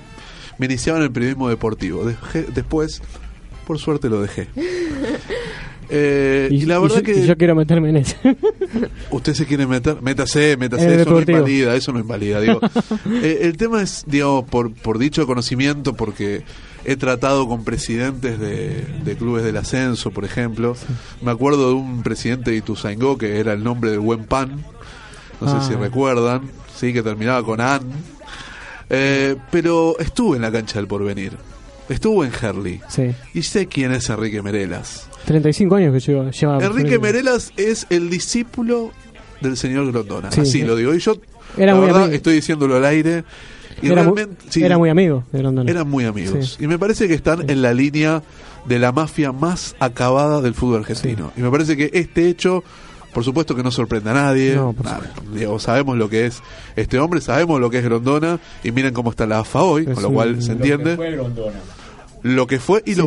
me 0.58 0.66
iniciaba 0.66 1.00
en 1.00 1.04
el 1.06 1.10
periodismo 1.10 1.48
deportivo. 1.48 2.04
Dejé- 2.04 2.46
después, 2.54 3.02
por 3.66 3.78
suerte, 3.80 4.08
lo 4.08 4.22
dejé. 4.22 4.46
Eh, 5.92 6.49
y, 6.52 6.66
la 6.66 6.78
verdad 6.78 6.99
yo, 6.99 7.02
que 7.02 7.12
y 7.18 7.26
yo 7.26 7.37
quiero 7.37 7.54
meterme 7.56 7.88
en 7.90 7.97
eso. 7.97 8.16
usted 9.11 9.35
se 9.35 9.44
quiere 9.47 9.66
meter, 9.66 10.00
métase, 10.00 10.56
métase, 10.56 10.85
eso 10.87 10.94
no 10.94 10.99
deportivo. 11.16 11.38
invalida, 11.38 11.75
eso 11.75 11.92
no 11.92 11.99
invalida. 11.99 12.40
Digo, 12.40 12.61
Eh, 13.23 13.40
el 13.42 13.56
tema 13.56 13.82
es, 13.82 14.04
digamos, 14.06 14.44
por, 14.44 14.73
por 14.73 14.99
dicho 14.99 15.26
conocimiento, 15.26 15.94
porque 15.94 16.44
he 16.85 16.97
tratado 16.97 17.47
con 17.49 17.64
presidentes 17.64 18.38
de, 18.38 18.85
de 19.04 19.16
clubes 19.16 19.42
del 19.44 19.56
ascenso, 19.56 20.11
por 20.12 20.25
ejemplo. 20.25 20.76
Me 21.23 21.30
acuerdo 21.32 21.68
de 21.68 21.75
un 21.75 22.02
presidente 22.02 22.52
de 22.52 22.59
Ituzaingó 22.59 23.18
que 23.18 23.40
era 23.40 23.52
el 23.52 23.64
nombre 23.64 23.90
del 23.90 24.00
buen 24.00 24.25
pan, 24.25 24.64
no 25.40 25.49
sé 25.49 25.56
Ah. 25.59 25.64
si 25.68 25.75
recuerdan, 25.75 26.42
sí, 26.76 26.92
que 26.92 27.02
terminaba 27.02 27.44
con 27.44 27.61
An. 27.61 27.82
Eh, 28.88 29.37
pero 29.50 29.99
estuve 29.99 30.37
en 30.37 30.42
la 30.42 30.50
cancha 30.52 30.78
del 30.78 30.87
porvenir, 30.88 31.32
estuve 31.88 32.26
en 32.26 32.32
Herley. 32.40 32.80
Sí. 32.88 33.11
Y 33.35 33.42
sé 33.42 33.66
quién 33.66 33.92
es 33.92 34.09
Enrique 34.09 34.40
Merelas. 34.42 35.09
35 35.30 35.75
años 35.76 35.92
que 35.94 36.00
lleva. 36.00 36.30
lleva 36.30 36.58
Enrique 36.64 36.99
Merelas 36.99 37.52
es 37.56 37.87
el 37.90 38.10
discípulo 38.10 38.90
del 39.40 39.56
señor 39.56 39.90
Grondona. 39.92 40.30
Sí, 40.32 40.40
Así 40.40 40.50
sí. 40.52 40.62
lo 40.62 40.75
digo. 40.75 40.92
Y 40.94 40.99
yo, 40.99 41.14
Era 41.56 41.72
la 41.75 41.80
verdad, 41.80 42.12
estoy 42.12 42.34
diciéndolo 42.34 42.76
al 42.76 42.84
aire. 42.84 43.25
Y 43.80 43.87
era, 43.87 44.02
muy, 44.02 44.16
realmente, 44.16 44.44
sí, 44.50 44.62
era 44.64 44.76
muy 44.76 44.90
amigo 44.90 45.25
de 45.32 45.38
Grondona. 45.38 45.70
eran 45.70 45.88
muy 45.88 46.04
amigos. 46.04 46.58
Y 46.60 46.66
me 46.66 46.78
parece 46.78 47.06
que 47.06 47.14
están 47.14 47.49
en 47.49 47.62
la 47.62 47.72
línea 47.72 48.22
de 48.66 48.78
la 48.80 48.90
mafia 48.92 49.30
más 49.32 49.76
acabada 49.78 50.40
del 50.40 50.54
fútbol 50.54 50.80
argentino. 50.80 51.32
Y 51.37 51.40
me 51.42 51.50
parece 51.50 51.76
que 51.76 51.90
este 51.94 52.28
hecho, 52.28 52.62
por 53.14 53.22
supuesto 53.25 53.54
que 53.54 53.62
no 53.62 53.70
sorprende 53.70 54.10
a 54.10 54.14
nadie. 54.14 54.56
No, 54.56 54.72
por 54.72 54.84
Nada, 54.84 55.12
digo, 55.32 55.58
sabemos 55.60 55.96
lo 55.96 56.10
que 56.10 56.26
es 56.26 56.42
este 56.75 56.99
hombre, 56.99 57.20
sabemos 57.20 57.60
lo 57.60 57.70
que 57.70 57.78
es 57.78 57.84
Grondona. 57.84 58.40
Y 58.64 58.72
miren 58.72 58.92
cómo 58.92 59.10
está 59.10 59.26
la 59.26 59.38
AFA 59.38 59.62
hoy, 59.62 59.84
Es 59.87 59.94
con 59.94 60.02
lo 60.02 60.10
cual 60.10 60.34
un- 60.34 60.42
se 60.42 60.52
entiende 60.52 60.96
lo 60.96 61.02
que 61.02 61.08
fue 61.08 61.10
y 61.12 61.16
lo 62.22 62.46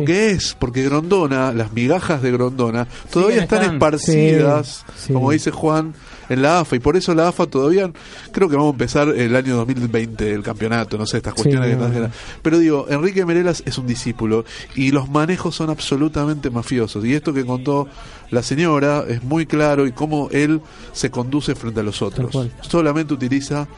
Sí. 0.00 0.04
que 0.04 0.30
es, 0.30 0.56
porque 0.58 0.82
Grondona, 0.82 1.52
las 1.52 1.72
migajas 1.72 2.20
de 2.22 2.32
Grondona, 2.32 2.86
todavía 3.10 3.42
están 3.42 3.62
esparcidas, 3.72 4.84
Sí, 4.96 5.12
como 5.12 5.30
dice 5.30 5.50
Juan, 5.50 5.94
en 6.28 6.40
la 6.42 6.60
AFA, 6.60 6.76
y 6.76 6.78
por 6.78 6.96
eso 6.96 7.14
la 7.14 7.28
AFA 7.28 7.46
todavía, 7.46 7.90
creo 8.32 8.48
que 8.48 8.56
vamos 8.56 8.70
a 8.70 8.74
empezar 8.74 9.08
el 9.10 9.36
año 9.36 9.56
2020, 9.56 10.32
el 10.32 10.42
campeonato, 10.42 10.96
no 10.96 11.06
sé, 11.06 11.18
estas 11.18 11.34
cuestiones 11.34 11.68
que 11.68 11.74
están- 11.74 12.12
Pero 12.42 12.58
digo, 12.58 12.86
Enrique 12.88 13.24
Merelas 13.26 13.62
es 13.66 13.76
un 13.78 13.86
discípulo, 13.86 14.44
y 14.74 14.90
los 14.90 15.08
manejos 15.10 15.54
son 15.54 15.68
absolutamente 15.70 16.48
mafiosos, 16.50 17.04
y 17.04 17.14
esto 17.14 17.34
que 17.34 17.44
contó 17.44 17.86
la 18.30 18.42
señora 18.42 19.04
es 19.06 19.22
muy 19.22 19.44
claro, 19.46 19.86
y 19.86 19.92
cómo 19.92 20.28
él 20.32 20.60
se 20.92 21.10
conduce 21.10 21.54
frente 21.54 21.80
a 21.80 21.82
los 21.82 22.00
otros. 22.02 22.34
Solamente 22.62 23.12
utiliza 23.14 23.68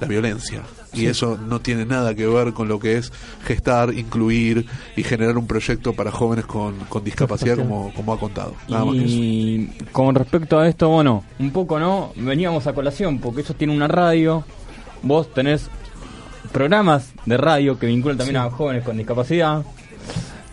la 0.00 0.06
violencia. 0.06 0.62
Y 0.92 1.06
eso 1.06 1.38
no 1.38 1.60
tiene 1.60 1.84
nada 1.86 2.14
que 2.14 2.26
ver 2.26 2.52
con 2.52 2.66
lo 2.68 2.80
que 2.80 2.96
es 2.96 3.12
gestar, 3.44 3.94
incluir 3.94 4.66
y 4.96 5.04
generar 5.04 5.38
un 5.38 5.46
proyecto 5.46 5.92
para 5.92 6.10
jóvenes 6.10 6.46
con, 6.46 6.74
con 6.88 7.04
discapacidad, 7.04 7.56
como, 7.56 7.92
como 7.94 8.12
ha 8.12 8.18
contado. 8.18 8.54
Nada 8.68 8.84
más 8.84 8.94
que 8.96 9.04
eso. 9.04 9.14
Y 9.14 9.70
con 9.92 10.14
respecto 10.14 10.58
a 10.58 10.68
esto, 10.68 10.88
bueno, 10.88 11.24
un 11.38 11.52
poco 11.52 11.78
no, 11.78 12.12
veníamos 12.16 12.66
a 12.66 12.72
colación, 12.72 13.20
porque 13.20 13.42
ellos 13.42 13.56
tienen 13.56 13.76
una 13.76 13.86
radio, 13.86 14.44
vos 15.02 15.32
tenés 15.32 15.68
programas 16.52 17.12
de 17.24 17.36
radio 17.36 17.78
que 17.78 17.86
vinculan 17.86 18.18
también 18.18 18.38
a 18.38 18.50
jóvenes 18.50 18.82
con 18.82 18.96
discapacidad. 18.96 19.64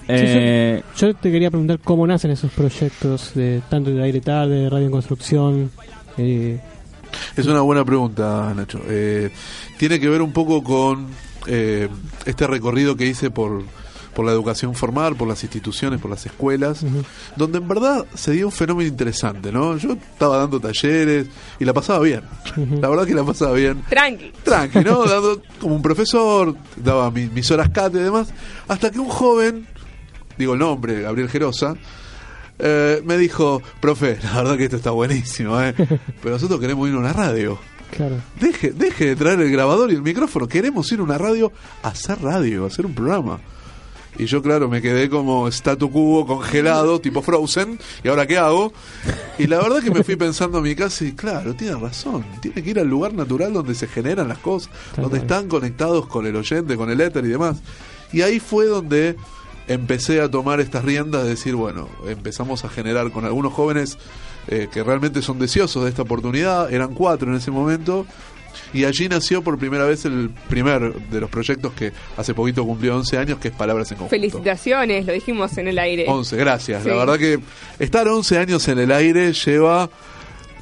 Eh, 0.08 0.84
Yo 0.96 1.14
te 1.16 1.32
quería 1.32 1.50
preguntar 1.50 1.80
cómo 1.80 2.06
nacen 2.06 2.32
esos 2.32 2.52
proyectos, 2.52 3.34
de 3.34 3.62
tanto 3.70 3.90
de 3.90 4.04
aire 4.04 4.22
tarde, 4.22 4.64
de 4.64 4.70
radio 4.70 4.86
en 4.86 4.92
construcción. 4.92 5.72
Eh, 6.18 6.60
Es 7.36 7.46
una 7.46 7.62
buena 7.62 7.84
pregunta, 7.86 8.54
Nacho. 8.56 8.82
Eh, 8.88 9.32
tiene 9.78 10.00
que 10.00 10.10
ver 10.10 10.22
un 10.22 10.32
poco 10.34 10.64
con 10.64 11.08
eh, 11.48 11.88
este 12.26 12.48
recorrido 12.48 12.96
que 12.98 13.06
hice 13.06 13.30
por, 13.32 13.64
por 14.14 14.26
la 14.26 14.32
educación 14.32 14.74
formal, 14.76 15.16
por 15.16 15.28
las 15.28 15.44
instituciones, 15.44 16.02
por 16.02 16.10
las 16.12 16.26
escuelas, 16.26 16.84
donde 17.36 17.60
en 17.60 17.68
verdad 17.68 18.06
se 18.16 18.32
dio 18.32 18.48
un 18.48 18.52
fenómeno 18.52 18.88
interesante, 18.90 19.52
¿no? 19.52 19.78
Yo 19.78 19.94
estaba 19.94 20.38
dando 20.38 20.60
talleres 20.60 21.28
y 21.60 21.66
la 21.66 21.74
pasaba 21.74 22.00
bien. 22.00 22.22
La 22.82 22.90
verdad 22.90 23.06
que 23.06 23.14
la 23.14 23.24
pasaba 23.24 23.54
bien. 23.54 23.84
Tranqui. 23.88 24.32
tranqui, 24.44 24.80
¿no? 24.80 25.04
Dando 25.08 25.42
como 25.62 25.76
un 25.76 25.82
profesor, 25.82 26.56
daba 26.76 27.12
mi- 27.12 27.28
mis 27.28 27.50
horas 27.52 27.70
cate 27.70 28.00
y 28.00 28.02
demás, 28.04 28.30
hasta 28.68 28.90
que 28.90 29.00
un 29.00 29.10
joven, 29.10 29.68
digo 30.38 30.54
el 30.54 30.60
nombre, 30.60 31.02
Gabriel 31.04 31.30
Gerosa, 31.30 31.76
eh, 32.60 33.02
me 33.06 33.18
dijo, 33.18 33.62
profe, 33.80 34.18
la 34.24 34.36
verdad 34.42 34.58
que 34.58 34.66
esto 34.66 34.78
está 34.78 34.92
buenísimo, 34.92 35.62
¿eh? 35.62 35.74
pero 36.22 36.36
nosotros 36.36 36.60
queremos 36.60 36.88
ir 36.90 36.96
a 36.96 37.00
una 37.00 37.14
radio. 37.14 37.60
claro. 37.96 38.16
Deje, 38.40 38.72
deje 38.72 39.06
de 39.08 39.16
traer 39.16 39.40
el 39.42 39.52
grabador 39.52 39.92
y 39.92 39.96
el 39.96 40.02
micrófono, 40.02 40.48
queremos 40.48 40.92
ir 40.92 41.00
a 41.00 41.04
una 41.04 41.18
radio 41.18 41.52
a 41.84 41.90
hacer 41.90 42.22
radio, 42.22 42.64
a 42.64 42.68
hacer 42.68 42.86
un 42.86 42.94
programa. 42.94 43.40
Y 44.20 44.26
yo, 44.26 44.42
claro, 44.42 44.68
me 44.68 44.82
quedé 44.82 45.10
como 45.12 45.48
statu 45.50 45.92
quo, 45.92 46.26
congelado, 46.26 47.00
tipo 47.02 47.22
Frozen, 47.22 47.78
¿y 48.04 48.08
ahora 48.08 48.26
qué 48.26 48.40
hago? 48.40 48.74
Y 49.38 49.46
la 49.46 49.60
verdad 49.60 49.84
que 49.84 49.92
me 49.92 50.04
fui 50.04 50.16
pensando 50.16 50.58
a 50.58 50.62
mi 50.62 50.74
casa 50.74 51.06
y, 51.06 51.12
claro, 51.12 51.54
tiene 51.54 51.76
razón, 51.76 52.26
tiene 52.42 52.64
que 52.64 52.70
ir 52.72 52.80
al 52.80 52.88
lugar 52.88 53.14
natural 53.14 53.54
donde 53.54 53.76
se 53.76 53.88
generan 53.88 54.28
las 54.28 54.40
cosas, 54.40 54.72
Tal 54.96 55.04
donde 55.04 55.20
cual. 55.20 55.22
están 55.32 55.48
conectados 55.48 56.08
con 56.08 56.26
el 56.26 56.36
oyente, 56.36 56.76
con 56.76 56.90
el 56.90 57.00
éter 57.00 57.26
y 57.26 57.28
demás. 57.28 57.58
Y 58.12 58.22
ahí 58.22 58.40
fue 58.40 58.66
donde 58.66 59.18
empecé 59.68 60.22
a 60.22 60.30
tomar 60.30 60.60
estas 60.60 60.84
riendas 60.84 61.24
de 61.24 61.30
decir, 61.30 61.56
bueno, 61.56 61.90
empezamos 62.08 62.66
a 62.66 62.70
generar 62.70 63.12
con 63.12 63.26
algunos 63.26 63.54
jóvenes 63.54 63.98
eh, 64.48 64.68
que 64.72 64.84
realmente 64.84 65.22
son 65.22 65.40
deseosos 65.40 65.84
de 65.84 65.90
esta 65.90 66.04
oportunidad, 66.04 66.74
eran 66.74 66.94
cuatro 66.94 67.30
en 67.30 67.38
ese 67.38 67.52
momento, 67.52 68.06
y 68.74 68.86
allí 68.86 69.08
nació 69.08 69.42
por 69.42 69.58
primera 69.58 69.86
vez 69.86 70.06
el 70.06 70.30
primer 70.50 70.94
de 70.94 71.20
los 71.20 71.30
proyectos 71.30 71.74
que 71.74 71.92
hace 72.18 72.34
poquito 72.34 72.66
cumplió 72.66 72.96
11 72.98 73.18
años, 73.18 73.40
que 73.40 73.50
es 73.50 73.54
Palabras 73.54 73.92
en 73.92 73.98
Conjunto. 73.98 74.16
Felicitaciones, 74.16 75.06
lo 75.06 75.14
dijimos 75.14 75.58
en 75.58 75.68
el 75.68 75.80
aire. 75.80 76.06
11, 76.08 76.38
gracias. 76.38 76.84
Sí. 76.84 76.90
La 76.90 76.96
verdad 76.96 77.18
que 77.18 77.40
estar 77.80 78.08
11 78.08 78.38
años 78.38 78.68
en 78.68 78.80
el 78.80 78.92
aire 78.92 79.34
lleva 79.34 79.90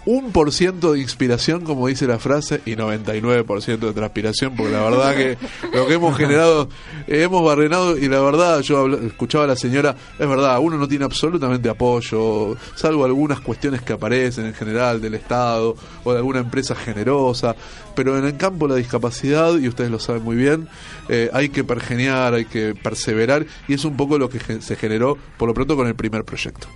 un 0.05 0.31
por 0.31 0.51
ciento 0.51 0.93
de 0.93 0.99
inspiración, 0.99 1.61
como 1.63 1.87
dice 1.87 2.05
la 2.07 2.19
frase, 2.19 2.61
y 2.65 2.75
99% 2.75 3.77
de 3.79 3.93
transpiración, 3.93 4.55
porque 4.55 4.71
la 4.73 4.83
verdad 4.83 5.15
que 5.15 5.37
lo 5.75 5.87
que 5.87 5.93
hemos 5.95 6.15
generado, 6.17 6.69
hemos 7.07 7.43
barrenado, 7.43 7.97
y 7.97 8.07
la 8.07 8.21
verdad, 8.21 8.61
yo 8.61 8.77
habla- 8.79 8.97
escuchaba 9.05 9.45
a 9.45 9.47
la 9.47 9.55
señora, 9.55 9.95
es 10.19 10.27
verdad, 10.29 10.59
uno 10.61 10.77
no 10.77 10.87
tiene 10.87 11.05
absolutamente 11.05 11.69
apoyo, 11.69 12.55
salvo 12.75 13.03
algunas 13.05 13.39
cuestiones 13.39 13.81
que 13.81 13.93
aparecen 13.93 14.45
en 14.45 14.53
general 14.53 15.01
del 15.01 15.15
Estado 15.15 15.75
o 16.03 16.11
de 16.11 16.17
alguna 16.19 16.39
empresa 16.39 16.75
generosa, 16.75 17.55
pero 17.95 18.17
en 18.17 18.25
el 18.25 18.37
campo 18.37 18.67
de 18.67 18.73
la 18.73 18.77
discapacidad, 18.77 19.57
y 19.57 19.67
ustedes 19.67 19.89
lo 19.89 19.99
saben 19.99 20.23
muy 20.23 20.35
bien, 20.35 20.67
eh, 21.09 21.29
hay 21.33 21.49
que 21.49 21.63
pergeniar, 21.63 22.33
hay 22.35 22.45
que 22.45 22.75
perseverar, 22.75 23.45
y 23.67 23.73
es 23.73 23.85
un 23.85 23.97
poco 23.97 24.17
lo 24.19 24.29
que 24.29 24.39
se 24.61 24.75
generó, 24.75 25.17
por 25.37 25.47
lo 25.47 25.53
pronto, 25.53 25.75
con 25.75 25.87
el 25.87 25.95
primer 25.95 26.23
proyecto. 26.23 26.67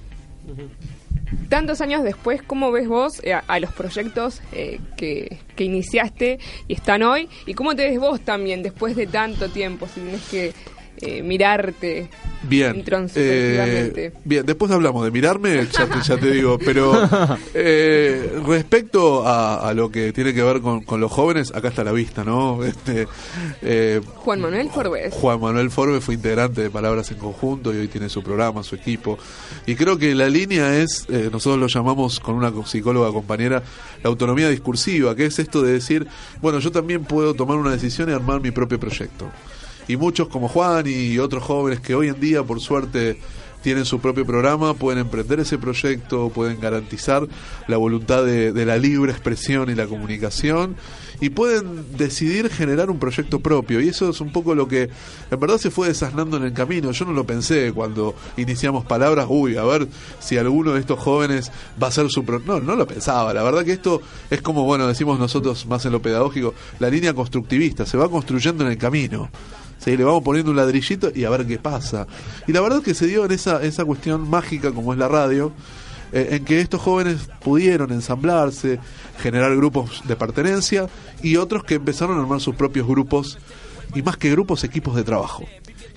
Tantos 1.48 1.82
años 1.82 2.04
después, 2.04 2.42
¿cómo 2.42 2.72
ves 2.72 2.88
vos 2.88 3.22
eh, 3.24 3.34
a, 3.34 3.60
los 3.60 3.72
proyectos 3.74 4.42
eh, 4.52 4.80
que, 4.98 5.40
que 5.56 5.64
iniciaste 5.64 6.40
y 6.68 6.74
están 6.74 7.04
hoy? 7.04 7.30
¿Y 7.46 7.54
cómo 7.54 7.76
te 7.76 7.90
ves 7.90 8.00
vos 8.00 8.22
también 8.22 8.64
después 8.64 8.96
de 8.96 9.08
tanto 9.08 9.50
tiempo? 9.50 9.88
Si 9.88 10.00
tienes 10.00 10.24
que 10.30 10.54
eh, 11.02 11.24
mirarte 11.24 12.10
Bien. 12.44 12.74
eh, 13.16 14.14
bien, 14.24 14.46
después 14.46 14.72
hablamos 14.72 15.04
de 15.04 15.12
mirarme, 15.12 15.68
ya 15.68 15.88
te, 15.88 16.02
ya 16.02 16.18
te 16.18 16.32
digo, 16.32 16.58
pero 16.58 16.94
eh, 17.54 18.40
respecto 18.46 19.28
a, 19.28 19.68
a 19.68 19.74
lo 19.74 19.92
que 19.92 20.14
tiene 20.14 20.34
que 20.34 20.42
ver 20.42 20.62
con, 20.62 20.84
con 20.84 21.02
los 21.02 21.12
jóvenes, 21.12 21.54
acá 21.54 21.68
está 21.68 21.84
la 21.84 21.92
vista, 21.92 22.24
¿no? 22.24 22.64
Este, 22.64 23.08
eh, 23.62 24.00
Juan 24.16 24.40
Manuel 24.40 24.70
Forbes. 24.70 25.14
Juan 25.14 25.42
Manuel 25.42 25.70
Forbe 25.70 26.00
fue 26.00 26.16
integrante 26.16 26.62
de 26.62 26.70
Palabras 26.70 27.12
en 27.12 27.18
Conjunto 27.18 27.74
y 27.74 27.78
hoy 27.78 27.88
tiene 27.90 28.08
su 28.08 28.24
programa, 28.24 28.64
su 28.64 28.76
equipo. 28.76 29.18
Y 29.66 29.76
creo 29.76 29.98
que 29.98 30.16
la 30.16 30.30
línea 30.30 30.78
es, 30.78 31.06
eh, 31.10 31.30
nosotros 31.32 31.60
lo 31.60 31.68
llamamos 31.68 32.20
con 32.22 32.36
una 32.36 32.54
psicóloga 32.66 33.12
compañera, 33.12 33.64
la 34.02 34.10
autonomía 34.10 34.50
discursiva, 34.50 35.14
que 35.16 35.26
es 35.26 35.40
esto 35.40 35.62
de 35.62 35.74
decir, 35.74 36.08
bueno, 36.42 36.60
yo 36.60 36.72
también 36.72 37.04
puedo 37.04 37.34
tomar 37.34 37.58
una 37.58 37.72
decisión 37.72 38.10
y 38.10 38.14
armar 38.14 38.40
mi 38.40 38.52
propio 38.52 38.80
proyecto. 38.80 39.30
Y 39.90 39.98
muchos 39.98 40.28
como 40.28 40.48
Juan 40.48 40.86
y 40.88 41.18
otros 41.18 41.44
jóvenes 41.44 41.80
que 41.80 41.96
hoy 41.96 42.10
en 42.10 42.20
día, 42.22 42.44
por 42.44 42.62
suerte, 42.62 43.20
tienen 43.64 43.86
su 43.86 44.00
propio 44.00 44.24
programa, 44.24 44.76
pueden 44.76 45.00
emprender 45.00 45.40
ese 45.40 45.58
proyecto, 45.58 46.30
pueden 46.30 46.60
garantizar 46.60 47.28
la 47.68 47.78
voluntad 47.78 48.24
de, 48.24 48.54
de 48.54 48.66
la 48.68 48.78
libre 48.78 49.12
expresión 49.12 49.68
y 49.70 49.74
la 49.74 49.88
comunicación 49.88 50.76
y 51.22 51.32
pueden 51.32 51.98
decidir 51.98 52.50
generar 52.50 52.92
un 52.92 53.00
proyecto 53.00 53.40
propio. 53.40 53.82
Y 53.82 53.90
eso 53.90 54.10
es 54.10 54.22
un 54.22 54.32
poco 54.32 54.54
lo 54.54 54.68
que 54.68 54.90
en 55.32 55.40
verdad 55.40 55.58
se 55.58 55.72
fue 55.72 55.88
desasnando 55.88 56.38
en 56.38 56.44
el 56.44 56.54
camino. 56.54 56.92
Yo 56.92 57.06
no 57.06 57.14
lo 57.14 57.26
pensé 57.26 57.74
cuando 57.74 58.14
iniciamos 58.38 58.86
palabras, 58.86 59.26
uy, 59.28 59.58
a 59.58 59.64
ver 59.64 59.88
si 60.20 60.38
alguno 60.38 60.74
de 60.74 60.82
estos 60.82 61.00
jóvenes 61.00 61.52
va 61.82 61.88
a 61.88 61.92
ser 61.92 62.10
su... 62.10 62.24
Pro 62.24 62.40
no, 62.46 62.60
no 62.60 62.76
lo 62.76 62.86
pensaba. 62.86 63.34
La 63.34 63.42
verdad 63.42 63.66
que 63.66 63.74
esto 63.74 64.04
es 64.30 64.42
como, 64.44 64.66
bueno, 64.66 64.88
decimos 64.88 65.18
nosotros 65.20 65.66
más 65.66 65.84
en 65.86 65.94
lo 65.94 66.02
pedagógico, 66.02 66.54
la 66.78 66.92
línea 66.92 67.16
constructivista, 67.16 67.88
se 67.88 67.98
va 67.98 68.08
construyendo 68.08 68.64
en 68.64 68.72
el 68.72 68.78
camino. 68.78 69.30
¿Sí? 69.80 69.98
le 69.98 70.04
vamos 70.04 70.24
poniendo 70.24 70.52
un 70.52 70.58
ladrillito 70.58 71.12
y 71.14 71.24
a 71.24 71.30
ver 71.30 71.46
qué 71.48 71.58
pasa. 71.58 72.08
Y 72.48 72.54
la 72.54 72.62
verdad 72.62 72.80
es 72.80 72.86
que 72.86 72.94
se 72.94 73.08
dio 73.08 73.26
en 73.26 73.32
esa, 73.32 73.64
esa 73.64 73.86
cuestión 73.86 74.30
mágica 74.30 74.72
como 74.72 74.94
es 74.94 75.00
la 75.00 75.08
radio, 75.08 75.52
eh, 76.12 76.30
en 76.32 76.46
que 76.46 76.60
estos 76.60 76.82
jóvenes 76.82 77.30
pudieron 77.42 77.92
ensamblarse, 77.92 78.80
generar 79.20 79.56
grupos 79.56 80.02
de 80.06 80.16
pertenencia 80.16 80.88
y 81.22 81.36
otros 81.36 81.64
que 81.64 81.76
empezaron 81.76 82.18
a 82.18 82.22
armar 82.22 82.42
sus 82.42 82.56
propios 82.56 82.88
grupos 82.88 83.38
y 83.94 84.02
más 84.02 84.18
que 84.18 84.32
grupos, 84.32 84.64
equipos 84.64 84.96
de 84.96 85.04
trabajo. 85.04 85.44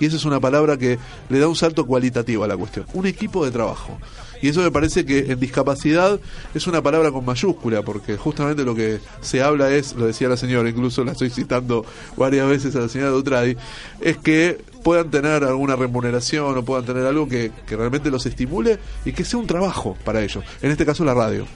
Y 0.02 0.06
esa 0.06 0.16
es 0.16 0.24
una 0.24 0.40
palabra 0.40 0.76
que 0.76 0.98
le 1.28 1.38
da 1.38 1.46
un 1.46 1.54
salto 1.54 1.86
cualitativo 1.86 2.42
a 2.42 2.48
la 2.48 2.56
cuestión. 2.56 2.84
Un 2.92 3.06
equipo 3.06 3.44
de 3.44 3.52
trabajo. 3.52 4.00
Y 4.40 4.48
eso 4.48 4.60
me 4.60 4.72
parece 4.72 5.06
que 5.06 5.30
en 5.30 5.38
discapacidad 5.38 6.18
es 6.52 6.66
una 6.66 6.82
palabra 6.82 7.12
con 7.12 7.24
mayúscula, 7.24 7.82
porque 7.82 8.16
justamente 8.16 8.64
lo 8.64 8.74
que 8.74 8.98
se 9.20 9.42
habla 9.42 9.70
es, 9.70 9.94
lo 9.94 10.04
decía 10.06 10.28
la 10.28 10.36
señora, 10.36 10.68
incluso 10.68 11.04
la 11.04 11.12
estoy 11.12 11.30
citando 11.30 11.86
varias 12.16 12.48
veces 12.48 12.74
a 12.74 12.80
la 12.80 12.88
señora 12.88 13.12
Dutradi, 13.12 13.56
es 14.00 14.16
que 14.16 14.58
puedan 14.82 15.08
tener 15.08 15.44
alguna 15.44 15.76
remuneración 15.76 16.58
o 16.58 16.64
puedan 16.64 16.84
tener 16.84 17.06
algo 17.06 17.28
que, 17.28 17.52
que 17.64 17.76
realmente 17.76 18.10
los 18.10 18.26
estimule 18.26 18.80
y 19.04 19.12
que 19.12 19.24
sea 19.24 19.38
un 19.38 19.46
trabajo 19.46 19.96
para 20.04 20.20
ellos. 20.20 20.42
En 20.62 20.72
este 20.72 20.84
caso 20.84 21.04
la 21.04 21.14
radio. 21.14 21.46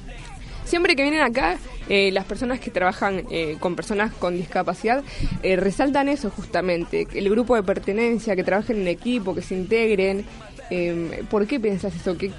Siempre 0.66 0.96
que 0.96 1.02
vienen 1.02 1.22
acá, 1.22 1.59
eh, 1.88 2.11
las 2.11 2.24
personas 2.24 2.59
que 2.59 2.72
trabajan 2.72 3.22
eh, 3.31 3.57
con 3.61 3.76
personas 3.76 4.12
con 4.12 4.37
discapacidad 4.37 5.05
eh, 5.44 5.55
resaltan 5.55 6.09
eso 6.09 6.29
justamente, 6.31 7.07
el 7.14 7.31
grupo 7.31 7.55
de 7.55 7.62
pertenencia, 7.62 8.35
que 8.35 8.42
trabajen 8.42 8.81
en 8.81 8.88
equipo, 8.88 9.35
que 9.35 9.42
se 9.42 9.55
integren. 9.55 10.24
Eh, 10.70 11.22
¿Por 11.31 11.46
qué 11.46 11.61
piensas 11.61 11.94
eso? 11.94 12.18
¿Qué, 12.18 12.33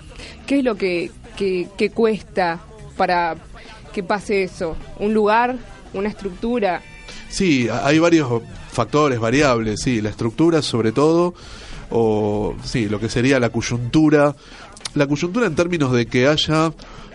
qué 0.46 0.60
es 0.60 0.64
lo 0.66 0.76
que, 0.76 1.10
que, 1.38 1.70
que 1.78 1.90
cuesta 1.92 2.60
para 2.98 3.38
que 3.94 4.04
pase 4.04 4.44
eso? 4.44 4.76
¿Un 5.00 5.14
lugar? 5.14 5.56
¿Una 5.94 6.10
estructura? 6.10 6.82
Sí, 7.30 7.70
hay 7.72 7.98
varios 8.00 8.42
factores, 8.72 9.20
variables, 9.20 9.80
sí, 9.82 10.02
la 10.02 10.10
estructura 10.10 10.62
sobre 10.62 10.92
todo, 10.92 11.34
o 11.90 12.56
sí, 12.64 12.90
lo 12.90 13.00
que 13.00 13.08
sería 13.08 13.40
la 13.40 13.50
coyuntura, 13.50 14.36
la 14.98 15.08
coyuntura 15.08 15.48
en 15.48 15.56
términos 15.56 15.92
de 15.94 16.06
que 16.08 16.28
haya 16.28 16.72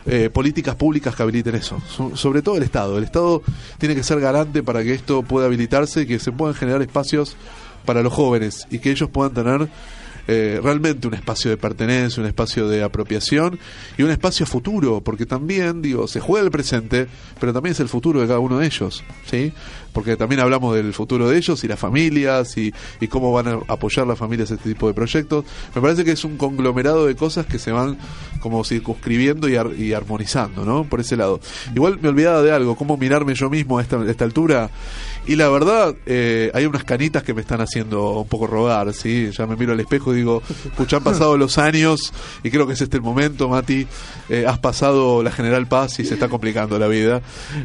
eh, 0.07 0.31
políticas 0.33 0.75
públicas 0.75 1.15
que 1.15 1.23
habiliten 1.23 1.55
eso, 1.55 1.81
so- 1.89 2.17
sobre 2.17 2.43
todo 2.43 2.57
el 2.57 2.63
Estado. 2.65 2.99
El 2.99 3.05
Estado 3.05 3.43
tiene 3.79 3.95
que 3.95 4.03
ser 4.03 4.21
garante 4.21 4.63
para 4.63 4.83
que 4.83 4.93
esto 4.95 5.23
pueda 5.23 5.47
habilitarse 5.47 6.03
y 6.03 6.07
que 6.07 6.19
se 6.19 6.33
puedan 6.33 6.55
generar 6.55 6.83
espacios 6.83 7.37
para 7.85 8.03
los 8.03 8.13
jóvenes 8.13 8.67
y 8.71 8.79
que 8.79 8.91
ellos 8.91 9.09
puedan 9.11 9.33
tener 9.35 9.69
eh, 10.29 10.61
realmente 10.63 11.09
un 11.09 11.15
espacio 11.15 11.51
de 11.51 11.57
pertenencia, 11.57 12.21
un 12.23 12.29
espacio 12.29 12.69
de 12.69 12.85
apropiación 12.85 13.59
y 13.99 14.03
un 14.05 14.11
espacio 14.11 14.47
futuro, 14.47 15.01
porque 15.01 15.27
también, 15.27 15.83
digo, 15.83 16.07
se 16.07 16.21
juega 16.21 16.45
el 16.45 16.53
presente, 16.53 17.09
pero 17.41 17.53
también 17.53 17.73
es 17.73 17.81
el 17.81 17.89
futuro 17.89 18.21
de 18.21 18.29
cada 18.29 18.39
uno 18.39 18.59
de 18.59 18.67
ellos, 18.67 19.03
¿sí? 19.29 19.53
Porque 19.93 20.17
también 20.17 20.41
hablamos 20.41 20.75
del 20.75 20.93
futuro 20.95 21.29
de 21.29 21.37
ellos 21.37 21.63
y 21.65 21.69
las 21.69 21.79
familias 21.79 22.57
y, 22.57 22.73
cómo 23.09 23.33
van 23.33 23.49
a 23.49 23.59
apoyar 23.69 24.07
las 24.07 24.19
familias 24.19 24.51
este 24.51 24.71
tipo 24.71 24.89
de 24.89 24.95
proyectos. 24.95 25.45
Me 25.75 25.81
parece 25.83 26.05
que 26.05 26.13
es 26.13 26.25
un 26.25 26.37
conglomerado 26.39 27.07
de 27.07 27.15
cosas 27.15 27.45
que 27.47 27.59
se 27.59 27.73
van 27.73 27.99
como 28.41 28.65
circunscribiendo 28.65 29.49
y, 29.49 29.57
ar- 29.57 29.75
y 29.79 29.93
armonizando, 29.93 30.65
¿no? 30.65 30.85
Por 30.85 31.01
ese 31.01 31.17
lado. 31.17 31.41
Igual 31.75 31.99
me 32.01 32.09
olvidaba 32.09 32.43
de 32.43 32.53
algo, 32.53 32.75
cómo 32.77 32.97
mirarme 32.97 33.35
yo 33.35 33.51
mismo 33.51 33.79
a 33.79 33.83
esta, 33.83 33.97
a 34.01 34.11
esta 34.11 34.25
altura. 34.25 34.71
Y 35.27 35.37
la 35.37 35.49
verdad, 35.49 35.95
eh, 36.07 36.51
hay 36.55 36.67
unas 36.67 36.83
canitas 36.85 37.23
que 37.23 37.33
me 37.35 37.43
están 37.43 37.61
haciendo 37.61 38.11
un 38.21 38.27
poco 38.29 38.47
rogar, 38.49 38.93
¿sí? 38.93 39.31
Ya 39.37 39.47
me 39.47 39.55
miro 39.57 39.73
al 39.73 39.79
espejo 39.81 40.13
y 40.13 40.17
digo, 40.17 40.43
pucha, 40.77 40.97
han 40.97 41.05
pasado 41.05 41.37
los 41.37 41.59
años 41.59 42.13
y 42.43 42.51
creo 42.51 42.67
que 42.67 42.73
es 42.73 42.81
este 42.81 42.97
el 42.97 43.03
momento, 43.03 43.49
Mati. 43.49 43.87
Eh, 44.29 44.45
has 44.49 44.59
pasado 44.59 45.23
la 45.23 45.31
General 45.31 45.67
Paz 45.69 46.01
y 46.01 46.05
se 46.05 46.15
está 46.15 46.29
complicando 46.29 46.79
la 46.79 46.89
vida. 46.89 47.21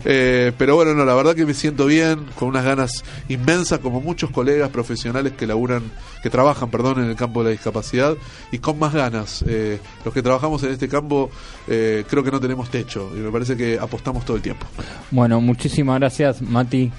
Eh, 0.06 0.52
pero 0.58 0.76
bueno, 0.76 0.94
no, 0.94 1.04
la 1.06 1.16
verdad 1.16 1.36
que 1.36 1.46
me 1.46 1.54
siento 1.54 1.86
bien, 1.88 2.17
con 2.36 2.50
unas 2.50 2.64
ganas 2.64 3.04
inmensas, 3.30 3.80
como 3.80 4.02
muchos 4.02 4.32
colegas 4.32 4.70
profesionales 4.70 5.34
que 5.34 5.48
laburan, 5.48 5.84
que 6.24 6.30
trabajan, 6.30 6.70
perdón, 6.70 7.04
en 7.04 7.10
el 7.10 7.16
campo 7.16 7.42
de 7.42 7.46
la 7.46 7.52
discapacidad 7.52 8.16
y 8.52 8.60
con 8.60 8.80
más 8.80 8.94
ganas. 8.94 9.44
Eh, 9.48 9.80
los 10.06 10.14
que 10.14 10.22
trabajamos 10.22 10.64
en 10.64 10.72
este 10.72 10.88
campo 10.88 11.30
eh, 11.68 12.04
creo 12.10 12.24
que 12.24 12.32
no 12.32 12.40
tenemos 12.40 12.70
techo 12.70 13.12
y 13.16 13.20
me 13.20 13.32
parece 13.32 13.56
que 13.56 13.78
apostamos 13.80 14.26
todo 14.26 14.38
el 14.38 14.44
tiempo. 14.44 14.66
Bueno, 15.12 15.42
muchísimas 15.42 16.00
gracias, 16.00 16.42
Mati 16.42 16.92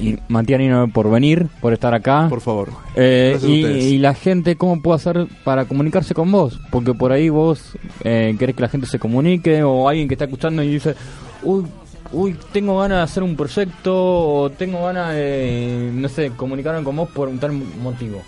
y 0.00 0.18
Matianino 0.28 0.88
por 0.88 1.10
venir, 1.10 1.48
por 1.60 1.72
estar 1.72 1.94
acá. 1.94 2.26
Por 2.28 2.40
favor. 2.40 2.70
Eh, 2.94 3.38
y, 3.42 3.66
y 3.66 3.98
la 3.98 4.14
gente, 4.14 4.56
¿cómo 4.56 4.80
puede 4.80 4.96
hacer 4.96 5.26
para 5.44 5.64
comunicarse 5.64 6.14
con 6.14 6.30
vos? 6.30 6.60
Porque 6.70 6.94
por 6.94 7.12
ahí 7.12 7.28
vos 7.28 7.76
eh, 8.04 8.34
querés 8.38 8.54
que 8.54 8.62
la 8.62 8.68
gente 8.68 8.86
se 8.86 8.98
comunique 8.98 9.62
o 9.62 9.88
alguien 9.88 10.08
que 10.08 10.14
está 10.14 10.24
escuchando 10.24 10.62
y 10.62 10.68
dice, 10.68 10.94
uy, 11.42 11.64
uy, 12.12 12.36
tengo 12.52 12.78
ganas 12.78 12.98
de 12.98 13.02
hacer 13.02 13.22
un 13.22 13.36
proyecto 13.36 13.94
o 13.94 14.50
tengo 14.50 14.84
ganas 14.84 15.14
de, 15.14 15.90
no 15.92 16.08
sé, 16.08 16.30
comunicarme 16.30 16.84
con 16.84 16.96
vos 16.96 17.08
por 17.10 17.28
un 17.28 17.38
tal 17.38 17.52
motivo. 17.52 18.22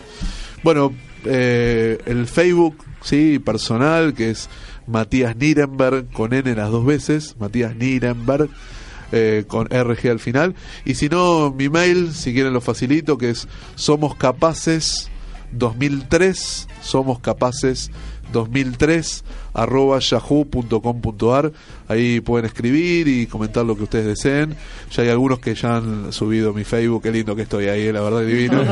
Bueno, 0.62 0.92
eh, 1.24 1.98
el 2.06 2.26
Facebook, 2.26 2.76
sí, 3.02 3.38
personal, 3.38 4.14
que 4.14 4.30
es 4.30 4.48
Matías 4.86 5.36
Nirenberg, 5.36 6.10
con 6.10 6.32
N 6.32 6.54
las 6.54 6.70
dos 6.70 6.84
veces, 6.84 7.36
Matías 7.38 7.74
Nirenberg, 7.76 8.50
eh, 9.12 9.44
con 9.46 9.66
RG 9.68 10.10
al 10.10 10.20
final. 10.20 10.54
Y 10.84 10.94
si 10.94 11.08
no, 11.08 11.52
mi 11.52 11.68
mail, 11.68 12.12
si 12.12 12.32
quieren 12.32 12.52
lo 12.52 12.60
facilito, 12.60 13.18
que 13.18 13.30
es 13.30 13.48
Somos 13.74 14.14
Capaces 14.16 15.10
2003, 15.52 16.68
Somos 16.82 17.20
Capaces 17.20 17.90
2003 18.32 19.24
arroba 19.54 19.98
yahoo.com.ar 19.98 21.52
ahí 21.88 22.20
pueden 22.20 22.46
escribir 22.46 23.08
y 23.08 23.26
comentar 23.26 23.64
lo 23.64 23.76
que 23.76 23.82
ustedes 23.82 24.06
deseen. 24.06 24.54
Ya 24.92 25.02
hay 25.02 25.08
algunos 25.08 25.40
que 25.40 25.54
ya 25.54 25.76
han 25.76 26.12
subido 26.12 26.52
mi 26.52 26.64
Facebook. 26.64 27.02
Qué 27.02 27.10
lindo 27.10 27.34
que 27.34 27.42
estoy 27.42 27.66
ahí 27.66 27.90
la 27.90 28.00
verdad 28.00 28.22
divino. 28.22 28.62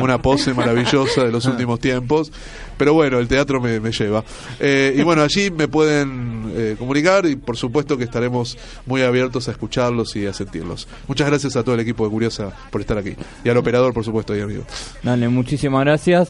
Una 0.02 0.22
pose 0.22 0.54
maravillosa 0.54 1.24
de 1.24 1.32
los 1.32 1.44
últimos 1.46 1.80
tiempos. 1.80 2.30
Pero 2.76 2.94
bueno 2.94 3.18
el 3.18 3.26
teatro 3.26 3.60
me, 3.60 3.80
me 3.80 3.90
lleva. 3.90 4.24
Eh, 4.60 4.94
y 4.96 5.02
bueno 5.02 5.22
allí 5.22 5.50
me 5.50 5.66
pueden 5.66 6.52
eh, 6.54 6.76
comunicar 6.78 7.26
y 7.26 7.34
por 7.34 7.56
supuesto 7.56 7.98
que 7.98 8.04
estaremos 8.04 8.56
muy 8.86 9.02
abiertos 9.02 9.48
a 9.48 9.50
escucharlos 9.50 10.14
y 10.14 10.26
a 10.26 10.32
sentirlos. 10.32 10.86
Muchas 11.08 11.26
gracias 11.28 11.56
a 11.56 11.64
todo 11.64 11.74
el 11.74 11.80
equipo 11.80 12.04
de 12.04 12.10
Curiosa 12.10 12.52
por 12.70 12.80
estar 12.80 12.96
aquí. 12.96 13.14
Y 13.44 13.48
al 13.48 13.56
operador 13.56 13.92
por 13.92 14.04
supuesto 14.04 14.36
y 14.36 14.40
amigo 14.40 14.64
Dale, 15.02 15.28
muchísimas 15.28 15.84
gracias. 15.84 16.26